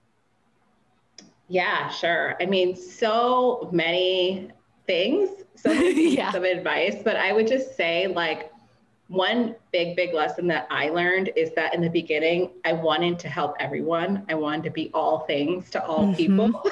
Yeah, 1.47 1.89
sure. 1.89 2.35
I 2.41 2.47
mean, 2.47 2.75
so 2.75 3.69
many 3.71 4.49
things, 4.87 5.29
some, 5.55 5.77
yeah. 5.95 6.35
of 6.35 6.43
advice, 6.43 6.95
but 7.03 7.15
I 7.15 7.33
would 7.33 7.47
just 7.47 7.75
say 7.75 8.07
like 8.07 8.51
one 9.09 9.55
big, 9.71 9.95
big 9.95 10.13
lesson 10.13 10.47
that 10.47 10.67
I 10.69 10.89
learned 10.89 11.29
is 11.35 11.51
that 11.55 11.73
in 11.73 11.81
the 11.81 11.89
beginning, 11.89 12.51
I 12.65 12.73
wanted 12.73 13.19
to 13.19 13.29
help 13.29 13.55
everyone. 13.59 14.25
I 14.27 14.33
wanted 14.33 14.63
to 14.63 14.69
be 14.71 14.91
all 14.93 15.19
things 15.19 15.69
to 15.71 15.85
all 15.85 16.07
mm-hmm. 16.07 16.13
people. 16.13 16.71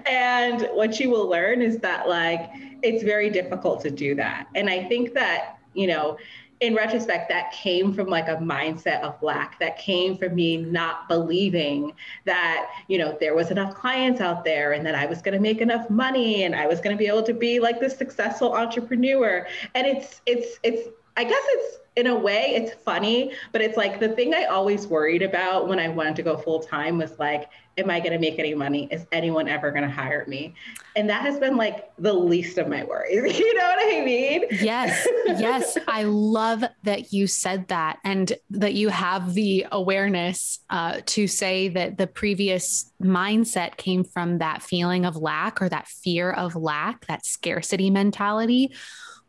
and 0.06 0.68
what 0.72 1.00
you 1.00 1.08
will 1.08 1.28
learn 1.28 1.62
is 1.62 1.78
that 1.78 2.08
like 2.08 2.50
it's 2.82 3.02
very 3.02 3.30
difficult 3.30 3.80
to 3.82 3.90
do 3.90 4.14
that. 4.16 4.48
And 4.54 4.68
I 4.68 4.84
think 4.84 5.14
that, 5.14 5.58
you 5.72 5.86
know, 5.86 6.18
in 6.62 6.76
retrospect, 6.76 7.28
that 7.28 7.50
came 7.50 7.92
from 7.92 8.06
like 8.06 8.28
a 8.28 8.36
mindset 8.36 9.00
of 9.00 9.20
lack. 9.20 9.58
That 9.58 9.78
came 9.78 10.16
from 10.16 10.36
me 10.36 10.58
not 10.58 11.08
believing 11.08 11.92
that, 12.24 12.70
you 12.86 12.98
know, 12.98 13.16
there 13.18 13.34
was 13.34 13.50
enough 13.50 13.74
clients 13.74 14.20
out 14.20 14.44
there 14.44 14.72
and 14.72 14.86
that 14.86 14.94
I 14.94 15.06
was 15.06 15.20
going 15.20 15.34
to 15.34 15.40
make 15.40 15.60
enough 15.60 15.90
money 15.90 16.44
and 16.44 16.54
I 16.54 16.68
was 16.68 16.80
going 16.80 16.96
to 16.96 16.98
be 16.98 17.08
able 17.08 17.24
to 17.24 17.34
be 17.34 17.58
like 17.58 17.80
this 17.80 17.98
successful 17.98 18.54
entrepreneur. 18.54 19.44
And 19.74 19.88
it's, 19.88 20.22
it's, 20.24 20.60
it's, 20.62 20.88
I 21.16 21.24
guess 21.24 21.42
it's 21.46 21.78
in 21.96 22.06
a 22.06 22.18
way 22.18 22.54
it's 22.54 22.72
funny, 22.84 23.32
but 23.52 23.60
it's 23.60 23.76
like 23.76 24.00
the 24.00 24.08
thing 24.08 24.34
I 24.34 24.44
always 24.44 24.86
worried 24.86 25.22
about 25.22 25.68
when 25.68 25.78
I 25.78 25.88
wanted 25.88 26.16
to 26.16 26.22
go 26.22 26.38
full 26.38 26.60
time 26.60 26.98
was 26.98 27.18
like, 27.18 27.50
am 27.78 27.90
I 27.90 28.00
going 28.00 28.12
to 28.12 28.18
make 28.18 28.38
any 28.38 28.54
money? 28.54 28.88
Is 28.90 29.06
anyone 29.12 29.48
ever 29.48 29.70
going 29.70 29.84
to 29.84 29.90
hire 29.90 30.24
me? 30.26 30.54
And 30.96 31.08
that 31.08 31.22
has 31.22 31.38
been 31.38 31.56
like 31.56 31.90
the 31.98 32.12
least 32.12 32.58
of 32.58 32.68
my 32.68 32.84
worries. 32.84 33.38
you 33.38 33.54
know 33.54 33.64
what 33.64 33.94
I 33.94 34.04
mean? 34.04 34.44
Yes. 34.50 35.06
Yes. 35.26 35.78
I 35.88 36.04
love 36.04 36.64
that 36.84 37.12
you 37.12 37.26
said 37.26 37.68
that 37.68 37.98
and 38.04 38.32
that 38.50 38.74
you 38.74 38.88
have 38.88 39.34
the 39.34 39.66
awareness 39.72 40.60
uh, 40.70 41.00
to 41.06 41.26
say 41.26 41.68
that 41.68 41.98
the 41.98 42.06
previous 42.06 42.90
mindset 43.02 43.76
came 43.76 44.04
from 44.04 44.38
that 44.38 44.62
feeling 44.62 45.04
of 45.04 45.16
lack 45.16 45.62
or 45.62 45.68
that 45.68 45.88
fear 45.88 46.30
of 46.30 46.56
lack, 46.56 47.06
that 47.06 47.24
scarcity 47.24 47.90
mentality 47.90 48.74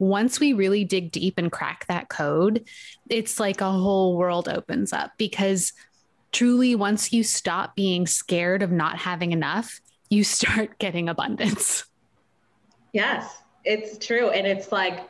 once 0.04 0.40
we 0.40 0.54
really 0.54 0.84
dig 0.84 1.12
deep 1.12 1.38
and 1.38 1.52
crack 1.52 1.86
that 1.88 2.10
code, 2.10 2.68
it's 3.10 3.40
like 3.40 3.62
a 3.62 3.72
whole 3.72 4.18
world 4.18 4.50
opens 4.50 4.94
up 4.94 5.12
because 5.18 5.74
truly, 6.32 6.76
once 6.76 7.14
you 7.14 7.24
stop 7.24 7.76
being 7.76 8.06
scared 8.06 8.64
of 8.64 8.72
not 8.72 8.98
having 8.98 9.32
enough, 9.32 9.80
you 10.10 10.24
start 10.24 10.78
getting 10.80 11.08
abundance. 11.10 11.86
Yes, 12.92 13.42
it's 13.64 14.06
true. 14.06 14.30
And 14.30 14.46
it's 14.46 14.72
like, 14.72 15.08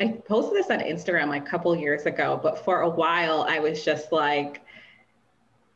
I 0.00 0.08
posted 0.26 0.54
this 0.54 0.70
on 0.70 0.80
Instagram 0.80 1.28
like 1.28 1.46
a 1.46 1.50
couple 1.50 1.74
years 1.76 2.04
ago, 2.04 2.38
but 2.42 2.64
for 2.64 2.82
a 2.82 2.88
while 2.88 3.46
I 3.48 3.58
was 3.60 3.84
just 3.84 4.12
like, 4.12 4.60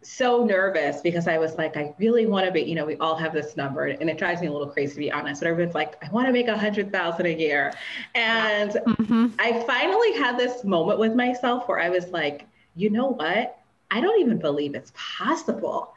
so 0.02 0.44
nervous 0.44 1.00
because 1.00 1.26
I 1.26 1.38
was 1.38 1.56
like, 1.56 1.76
I 1.76 1.94
really 1.98 2.26
want 2.26 2.46
to 2.46 2.52
be, 2.52 2.62
you 2.62 2.74
know, 2.74 2.86
we 2.86 2.96
all 2.96 3.16
have 3.16 3.32
this 3.32 3.56
number 3.56 3.86
and 3.86 4.08
it 4.08 4.16
drives 4.16 4.40
me 4.40 4.46
a 4.46 4.52
little 4.52 4.68
crazy 4.68 4.94
to 4.94 4.98
be 4.98 5.12
honest. 5.12 5.40
But 5.40 5.48
everyone's 5.48 5.74
like, 5.74 6.02
I 6.04 6.10
want 6.10 6.26
to 6.26 6.32
make 6.32 6.48
a 6.48 6.56
hundred 6.56 6.92
thousand 6.92 7.26
a 7.26 7.34
year. 7.34 7.72
And 8.14 8.70
mm-hmm. 8.70 9.26
I 9.38 9.64
finally 9.66 10.12
had 10.12 10.38
this 10.38 10.64
moment 10.64 10.98
with 10.98 11.14
myself 11.14 11.68
where 11.68 11.80
I 11.80 11.88
was 11.88 12.08
like, 12.08 12.46
you 12.76 12.90
know 12.90 13.08
what? 13.08 13.58
I 13.90 14.00
don't 14.00 14.20
even 14.20 14.38
believe 14.38 14.74
it's 14.74 14.92
possible. 14.94 15.94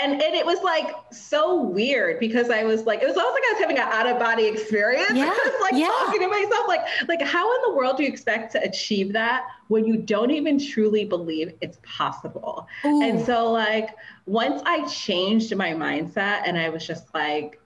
And, 0.00 0.12
and 0.22 0.34
it 0.34 0.46
was 0.46 0.62
like 0.62 0.94
so 1.10 1.60
weird 1.60 2.20
because 2.20 2.50
I 2.50 2.62
was 2.62 2.86
like, 2.86 3.02
it 3.02 3.06
was 3.08 3.16
almost 3.16 3.34
like 3.34 3.42
I 3.42 3.52
was 3.52 3.60
having 3.60 3.78
an 3.78 3.88
out 3.88 4.06
of 4.06 4.18
body 4.18 4.46
experience. 4.46 5.12
Yeah, 5.12 5.24
I 5.44 5.50
was 5.50 5.60
like 5.60 5.74
yeah. 5.74 5.88
talking 5.88 6.20
to 6.20 6.28
myself, 6.28 6.68
like, 6.68 6.80
like 7.08 7.22
how 7.22 7.52
in 7.54 7.62
the 7.62 7.76
world 7.76 7.96
do 7.96 8.04
you 8.04 8.08
expect 8.08 8.52
to 8.52 8.62
achieve 8.62 9.12
that 9.14 9.46
when 9.68 9.86
you 9.86 9.96
don't 9.96 10.30
even 10.30 10.58
truly 10.58 11.04
believe 11.04 11.54
it's 11.60 11.78
possible? 11.82 12.66
Ooh. 12.84 13.02
And 13.02 13.20
so 13.24 13.50
like 13.50 13.90
once 14.26 14.62
I 14.64 14.86
changed 14.86 15.54
my 15.56 15.70
mindset 15.70 16.42
and 16.46 16.56
I 16.56 16.68
was 16.68 16.86
just 16.86 17.12
like, 17.14 17.60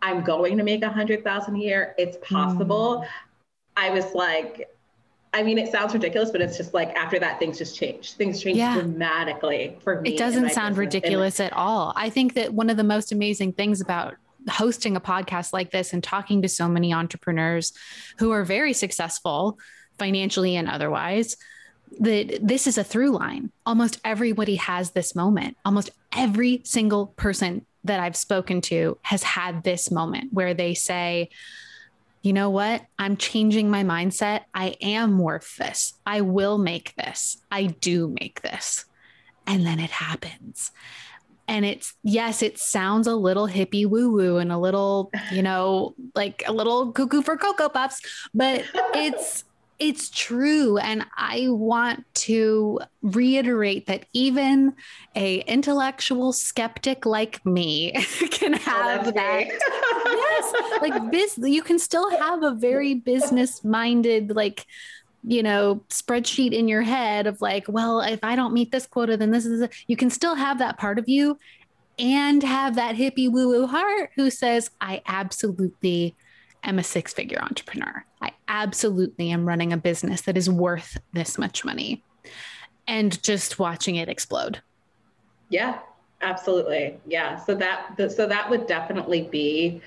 I'm 0.00 0.22
going 0.22 0.56
to 0.58 0.62
make 0.62 0.82
a 0.82 0.90
hundred 0.90 1.24
thousand 1.24 1.56
a 1.56 1.58
year, 1.58 1.94
it's 1.98 2.18
possible. 2.22 3.00
Mm. 3.00 3.08
I 3.76 3.90
was 3.90 4.12
like, 4.14 4.68
I 5.32 5.42
mean, 5.42 5.58
it 5.58 5.70
sounds 5.70 5.92
ridiculous, 5.92 6.30
but 6.30 6.40
it's 6.40 6.56
just 6.56 6.74
like 6.74 6.88
after 6.96 7.18
that, 7.18 7.38
things 7.38 7.58
just 7.58 7.76
change. 7.76 8.12
Things 8.14 8.42
change 8.42 8.56
yeah. 8.56 8.74
dramatically 8.74 9.76
for 9.82 10.00
me. 10.00 10.14
It 10.14 10.18
doesn't 10.18 10.50
sound 10.50 10.74
business. 10.74 10.94
ridiculous 10.94 11.40
and, 11.40 11.52
at 11.52 11.56
all. 11.56 11.92
I 11.96 12.10
think 12.10 12.34
that 12.34 12.52
one 12.52 12.70
of 12.70 12.76
the 12.76 12.84
most 12.84 13.12
amazing 13.12 13.52
things 13.52 13.80
about 13.80 14.14
hosting 14.48 14.96
a 14.96 15.00
podcast 15.00 15.52
like 15.52 15.70
this 15.70 15.92
and 15.92 16.02
talking 16.02 16.42
to 16.42 16.48
so 16.48 16.68
many 16.68 16.92
entrepreneurs 16.92 17.72
who 18.18 18.30
are 18.30 18.44
very 18.44 18.72
successful 18.72 19.58
financially 19.98 20.56
and 20.56 20.68
otherwise 20.68 21.36
that 22.00 22.38
this 22.42 22.66
is 22.66 22.78
a 22.78 22.84
through 22.84 23.10
line. 23.10 23.50
Almost 23.66 24.00
everybody 24.04 24.56
has 24.56 24.90
this 24.90 25.14
moment. 25.14 25.56
Almost 25.64 25.90
every 26.12 26.62
single 26.64 27.08
person 27.08 27.66
that 27.84 28.00
I've 28.00 28.16
spoken 28.16 28.60
to 28.62 28.98
has 29.02 29.22
had 29.22 29.62
this 29.62 29.90
moment 29.90 30.32
where 30.32 30.54
they 30.54 30.74
say, 30.74 31.30
you 32.22 32.32
know 32.32 32.50
what? 32.50 32.84
I'm 32.98 33.16
changing 33.16 33.70
my 33.70 33.84
mindset. 33.84 34.42
I 34.54 34.76
am 34.80 35.18
worth 35.18 35.56
this. 35.56 35.94
I 36.04 36.20
will 36.22 36.58
make 36.58 36.94
this. 36.96 37.38
I 37.50 37.66
do 37.66 38.14
make 38.20 38.42
this. 38.42 38.84
And 39.46 39.64
then 39.64 39.80
it 39.80 39.90
happens. 39.90 40.72
And 41.46 41.64
it's, 41.64 41.94
yes, 42.02 42.42
it 42.42 42.58
sounds 42.58 43.06
a 43.06 43.14
little 43.14 43.48
hippie 43.48 43.86
woo 43.86 44.10
woo 44.10 44.36
and 44.36 44.52
a 44.52 44.58
little, 44.58 45.10
you 45.32 45.42
know, 45.42 45.94
like 46.14 46.42
a 46.46 46.52
little 46.52 46.92
cuckoo 46.92 47.22
for 47.22 47.38
Cocoa 47.38 47.70
Puffs, 47.70 48.02
but 48.34 48.64
it's, 48.94 49.44
it's 49.78 50.10
true 50.10 50.76
and 50.78 51.04
i 51.16 51.46
want 51.48 52.04
to 52.14 52.80
reiterate 53.02 53.86
that 53.86 54.06
even 54.12 54.74
a 55.14 55.40
intellectual 55.40 56.32
skeptic 56.32 57.06
like 57.06 57.44
me 57.46 57.92
can 58.30 58.54
oh, 58.54 58.58
have 58.58 59.06
oh, 59.06 59.10
that 59.12 59.46
yes 60.04 60.80
like 60.80 61.10
this 61.12 61.38
you 61.38 61.62
can 61.62 61.78
still 61.78 62.10
have 62.10 62.42
a 62.42 62.54
very 62.54 62.94
business 62.94 63.64
minded 63.64 64.34
like 64.34 64.66
you 65.24 65.42
know 65.42 65.82
spreadsheet 65.90 66.52
in 66.52 66.68
your 66.68 66.82
head 66.82 67.26
of 67.26 67.40
like 67.40 67.64
well 67.68 68.00
if 68.00 68.22
i 68.22 68.34
don't 68.34 68.52
meet 68.52 68.72
this 68.72 68.86
quota 68.86 69.16
then 69.16 69.30
this 69.30 69.46
is 69.46 69.62
a, 69.62 69.68
you 69.86 69.96
can 69.96 70.10
still 70.10 70.34
have 70.34 70.58
that 70.58 70.78
part 70.78 70.98
of 70.98 71.08
you 71.08 71.38
and 71.98 72.42
have 72.42 72.76
that 72.76 72.96
hippie 72.96 73.30
woo 73.30 73.48
woo 73.48 73.66
heart 73.66 74.10
who 74.16 74.30
says 74.30 74.70
i 74.80 75.02
absolutely 75.06 76.16
am 76.64 76.78
a 76.78 76.82
six 76.82 77.12
figure 77.12 77.40
entrepreneur. 77.40 78.04
I 78.20 78.32
absolutely 78.48 79.30
am 79.30 79.46
running 79.46 79.72
a 79.72 79.76
business 79.76 80.22
that 80.22 80.36
is 80.36 80.50
worth 80.50 80.98
this 81.12 81.38
much 81.38 81.64
money 81.64 82.02
and 82.86 83.22
just 83.22 83.58
watching 83.58 83.96
it 83.96 84.08
explode. 84.08 84.60
Yeah, 85.50 85.78
absolutely. 86.22 86.98
Yeah. 87.06 87.36
So 87.36 87.54
that, 87.54 87.96
so 88.10 88.26
that 88.26 88.48
would 88.50 88.66
definitely 88.66 89.22
be, 89.22 89.80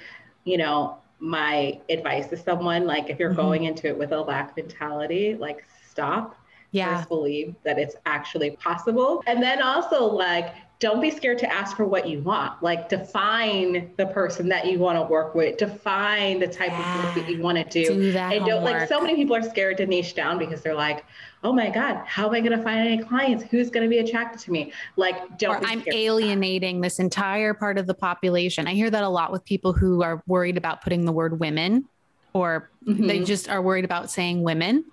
you 0.44 0.58
know, 0.58 0.98
my 1.20 1.80
advice 1.90 2.28
to 2.28 2.38
someone 2.38 2.86
like 2.86 3.10
if 3.10 3.20
you're 3.20 3.30
mm-hmm. 3.30 3.42
going 3.42 3.64
into 3.66 3.88
it 3.88 3.98
with 3.98 4.12
a 4.12 4.20
lack 4.20 4.56
mentality, 4.58 5.36
like 5.36 5.66
stop. 5.88 6.36
Yeah. 6.72 6.98
First 6.98 7.10
believe 7.10 7.56
that 7.64 7.78
it's 7.78 7.96
actually 8.06 8.52
possible. 8.52 9.22
And 9.28 9.44
then 9.44 9.62
also 9.62 10.06
like 10.06 10.56
don't 10.82 11.00
be 11.00 11.12
scared 11.12 11.38
to 11.38 11.54
ask 11.54 11.78
for 11.78 11.86
what 11.86 12.10
you 12.10 12.20
want. 12.22 12.62
Like 12.62 12.90
define 12.90 13.92
the 13.98 14.08
person 14.08 14.50
that 14.50 14.66
you 14.66 14.80
want 14.80 14.98
to 14.98 15.04
work 15.04 15.36
with, 15.36 15.58
define 15.58 16.40
the 16.40 16.48
type 16.48 16.72
yeah. 16.72 16.98
of 16.98 17.06
work 17.06 17.16
that 17.16 17.30
you 17.32 17.40
want 17.40 17.60
to 17.60 17.64
do. 17.64 17.94
do 17.94 18.12
that 18.12 18.34
and 18.34 18.46
don't 18.46 18.64
like 18.64 18.90
so 18.90 19.00
many 19.00 19.16
people 19.16 19.36
are 19.36 19.44
scared 19.44 19.78
to 19.78 19.86
niche 19.86 20.16
down 20.16 20.40
because 20.40 20.62
they're 20.64 20.74
like, 20.74 21.06
oh 21.44 21.54
my 21.54 21.70
God, 21.70 22.04
how 22.08 22.28
am 22.28 22.34
I 22.34 22.40
going 22.40 22.58
to 22.58 22.64
find 22.64 22.80
any 22.80 22.98
clients? 22.98 23.44
Who's 23.44 23.70
going 23.70 23.84
to 23.84 23.90
be 23.90 24.00
attracted 24.00 24.42
to 24.42 24.52
me? 24.52 24.74
Like, 24.96 25.38
don't. 25.38 25.64
Or 25.64 25.68
I'm 25.68 25.84
alienating 25.94 26.82
this 26.82 26.98
entire 26.98 27.54
part 27.54 27.78
of 27.78 27.86
the 27.86 27.94
population. 27.94 28.68
I 28.68 28.74
hear 28.74 28.90
that 28.90 29.04
a 29.04 29.10
lot 29.10 29.32
with 29.32 29.46
people 29.46 29.74
who 29.74 30.02
are 30.02 30.24
worried 30.26 30.58
about 30.58 30.82
putting 30.82 31.06
the 31.06 31.12
word 31.12 31.40
women, 31.40 31.88
or 32.34 32.72
mm-hmm. 32.88 33.06
they 33.06 33.24
just 33.24 33.50
are 33.50 33.62
worried 33.62 33.86
about 33.86 34.10
saying 34.10 34.42
women. 34.42 34.86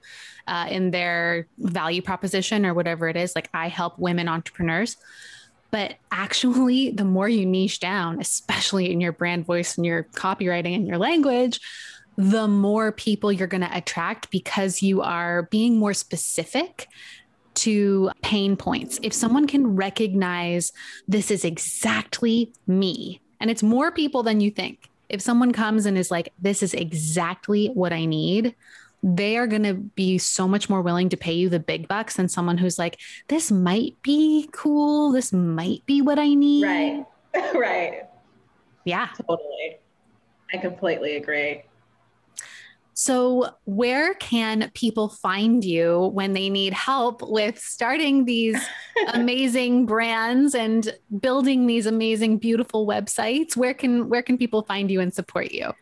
Uh, 0.47 0.67
in 0.71 0.91
their 0.91 1.47
value 1.59 2.01
proposition 2.01 2.65
or 2.65 2.73
whatever 2.73 3.07
it 3.07 3.19
is, 3.19 3.35
like 3.35 3.51
I 3.53 3.69
help 3.69 3.99
women 3.99 4.29
entrepreneurs. 4.29 4.97
But 5.71 5.97
actually, 6.11 6.91
the 6.91 7.05
more 7.05 7.29
you 7.29 7.45
niche 7.45 7.81
down, 7.81 8.21
especially 8.21 8.91
in 8.91 9.01
your 9.01 9.13
brand 9.13 9.45
voice 9.45 9.77
and 9.77 9.85
your 9.85 10.05
copywriting 10.15 10.75
and 10.75 10.87
your 10.87 10.99
language, 10.99 11.61
the 12.17 12.49
more 12.49 12.91
people 12.91 13.31
you're 13.31 13.47
going 13.47 13.61
to 13.61 13.77
attract 13.77 14.31
because 14.31 14.83
you 14.83 15.03
are 15.03 15.43
being 15.45 15.77
more 15.77 15.95
specific 15.95 16.89
to 17.55 18.11
pain 18.23 18.57
points. 18.57 18.99
If 19.03 19.13
someone 19.13 19.47
can 19.47 19.77
recognize 19.77 20.73
this 21.07 21.31
is 21.31 21.45
exactly 21.45 22.53
me, 22.67 23.21
and 23.41 23.51
it's 23.51 23.63
more 23.63 23.93
people 23.93 24.23
than 24.23 24.41
you 24.41 24.51
think. 24.51 24.89
If 25.09 25.21
someone 25.21 25.53
comes 25.53 25.87
and 25.87 25.97
is 25.97 26.11
like, 26.11 26.33
this 26.39 26.63
is 26.63 26.75
exactly 26.75 27.69
what 27.69 27.93
I 27.93 28.05
need, 28.05 28.55
they 29.03 29.37
are 29.37 29.47
going 29.47 29.63
to 29.63 29.75
be 29.75 30.19
so 30.19 30.49
much 30.49 30.69
more 30.69 30.83
willing 30.83 31.09
to 31.11 31.17
pay 31.17 31.33
you 31.33 31.49
the 31.49 31.61
big 31.61 31.87
bucks 31.89 32.17
than 32.17 32.29
someone 32.29 32.59
who's 32.59 32.79
like, 32.79 32.99
this 33.29 33.51
might 33.51 33.97
be 34.03 34.49
cool. 34.53 35.13
This 35.13 35.33
might 35.33 35.85
be 35.87 36.03
what 36.03 36.19
I 36.19 36.35
need. 36.35 36.65
Right. 36.65 37.07
right. 37.55 38.03
Yeah. 38.85 39.09
Totally. 39.17 39.79
I 40.53 40.57
completely 40.59 41.17
agree. 41.17 41.63
So, 42.95 43.51
where 43.65 44.15
can 44.15 44.73
people 44.75 45.09
find 45.09 45.65
you 45.65 46.11
when 46.15 46.33
they 46.33 46.51
need 46.51 46.73
help 46.73 47.23
with 47.23 47.57
starting 47.57 48.25
these 48.25 48.61
amazing 49.15 49.87
brands 49.87 50.53
and 50.53 50.93
building 51.21 51.69
these 51.69 51.87
amazing 51.87 52.39
beautiful 52.39 52.89
websites? 52.89 53.57
Where 53.57 53.73
can 53.73 54.09
where 54.09 54.23
can 54.23 54.37
people 54.37 54.63
find 54.63 54.91
you 54.91 55.01
and 55.01 55.15
support 55.15 55.53
you? 55.53 55.73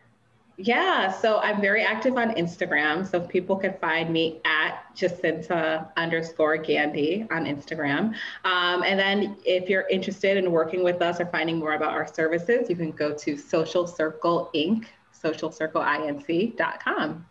Yeah, 0.59 1.11
so 1.11 1.37
I'm 1.37 1.61
very 1.61 1.83
active 1.83 2.17
on 2.17 2.31
Instagram. 2.31 3.07
So 3.07 3.19
people 3.19 3.55
can 3.55 3.75
find 3.79 4.11
me 4.11 4.41
at 4.43 4.83
Jacinta 4.95 5.87
underscore 5.95 6.57
Gandy 6.57 7.27
on 7.29 7.45
Instagram. 7.45 8.15
Um, 8.43 8.81
and 8.81 8.99
then 8.99 9.37
if 9.45 9.69
you're 9.69 9.87
interested 9.87 10.35
in 10.35 10.51
working 10.51 10.83
with 10.83 10.99
us 11.03 11.19
or 11.19 11.27
finding 11.27 11.59
more 11.59 11.73
about 11.73 11.93
our 11.93 12.11
services, 12.11 12.71
you 12.71 12.75
can 12.75 12.89
go 12.89 13.13
to 13.13 13.37
Social 13.37 13.85
Circle 13.85 14.49
Inc., 14.55 14.85
socialcircleinc.com. 15.23 17.25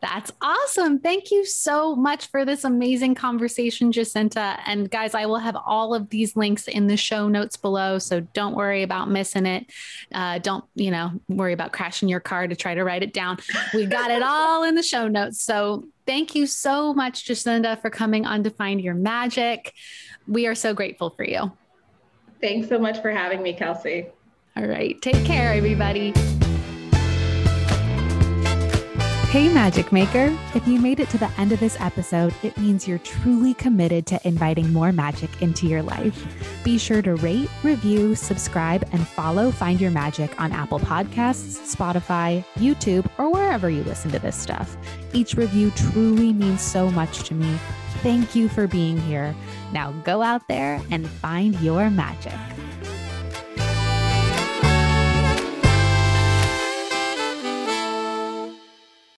That's 0.00 0.30
awesome. 0.42 0.98
Thank 0.98 1.30
you 1.30 1.44
so 1.44 1.96
much 1.96 2.26
for 2.26 2.44
this 2.44 2.64
amazing 2.64 3.14
conversation, 3.14 3.92
Jacinta. 3.92 4.58
And 4.66 4.90
guys, 4.90 5.14
I 5.14 5.26
will 5.26 5.38
have 5.38 5.56
all 5.66 5.94
of 5.94 6.10
these 6.10 6.36
links 6.36 6.68
in 6.68 6.86
the 6.86 6.96
show 6.96 7.28
notes 7.28 7.56
below. 7.56 7.98
So 7.98 8.20
don't 8.20 8.54
worry 8.54 8.82
about 8.82 9.10
missing 9.10 9.46
it. 9.46 9.66
Uh, 10.12 10.38
don't, 10.38 10.64
you 10.74 10.90
know, 10.90 11.12
worry 11.28 11.54
about 11.54 11.72
crashing 11.72 12.08
your 12.08 12.20
car 12.20 12.46
to 12.46 12.54
try 12.54 12.74
to 12.74 12.84
write 12.84 13.02
it 13.02 13.14
down. 13.14 13.38
We 13.74 13.86
got 13.86 14.10
it 14.10 14.22
all 14.22 14.64
in 14.64 14.74
the 14.74 14.82
show 14.82 15.08
notes. 15.08 15.42
So 15.42 15.88
Thank 16.06 16.36
you 16.36 16.46
so 16.46 16.94
much, 16.94 17.24
Jacinta, 17.24 17.76
for 17.82 17.90
coming 17.90 18.26
on 18.26 18.44
to 18.44 18.50
Find 18.50 18.80
Your 18.80 18.94
Magic. 18.94 19.74
We 20.28 20.46
are 20.46 20.54
so 20.54 20.72
grateful 20.72 21.10
for 21.10 21.24
you. 21.24 21.52
Thanks 22.40 22.68
so 22.68 22.78
much 22.78 23.02
for 23.02 23.10
having 23.10 23.42
me, 23.42 23.52
Kelsey. 23.52 24.06
All 24.56 24.66
right. 24.66 25.00
Take 25.02 25.24
care, 25.24 25.52
everybody. 25.52 26.14
Hey, 29.36 29.52
Magic 29.52 29.92
Maker. 29.92 30.34
If 30.54 30.66
you 30.66 30.80
made 30.80 30.98
it 30.98 31.10
to 31.10 31.18
the 31.18 31.30
end 31.38 31.52
of 31.52 31.60
this 31.60 31.76
episode, 31.78 32.32
it 32.42 32.56
means 32.56 32.88
you're 32.88 32.96
truly 32.96 33.52
committed 33.52 34.06
to 34.06 34.26
inviting 34.26 34.72
more 34.72 34.92
magic 34.92 35.42
into 35.42 35.66
your 35.66 35.82
life. 35.82 36.24
Be 36.64 36.78
sure 36.78 37.02
to 37.02 37.16
rate, 37.16 37.50
review, 37.62 38.14
subscribe, 38.14 38.88
and 38.92 39.06
follow 39.06 39.50
Find 39.50 39.78
Your 39.78 39.90
Magic 39.90 40.40
on 40.40 40.52
Apple 40.52 40.80
Podcasts, 40.80 41.76
Spotify, 41.76 42.42
YouTube, 42.54 43.10
or 43.18 43.30
wherever 43.30 43.68
you 43.68 43.84
listen 43.84 44.10
to 44.12 44.18
this 44.18 44.36
stuff. 44.36 44.74
Each 45.12 45.34
review 45.34 45.70
truly 45.72 46.32
means 46.32 46.62
so 46.62 46.90
much 46.90 47.24
to 47.24 47.34
me. 47.34 47.58
Thank 48.02 48.34
you 48.34 48.48
for 48.48 48.66
being 48.66 48.98
here. 49.02 49.36
Now 49.70 49.92
go 50.02 50.22
out 50.22 50.48
there 50.48 50.80
and 50.90 51.06
find 51.06 51.60
your 51.60 51.90
magic. 51.90 52.32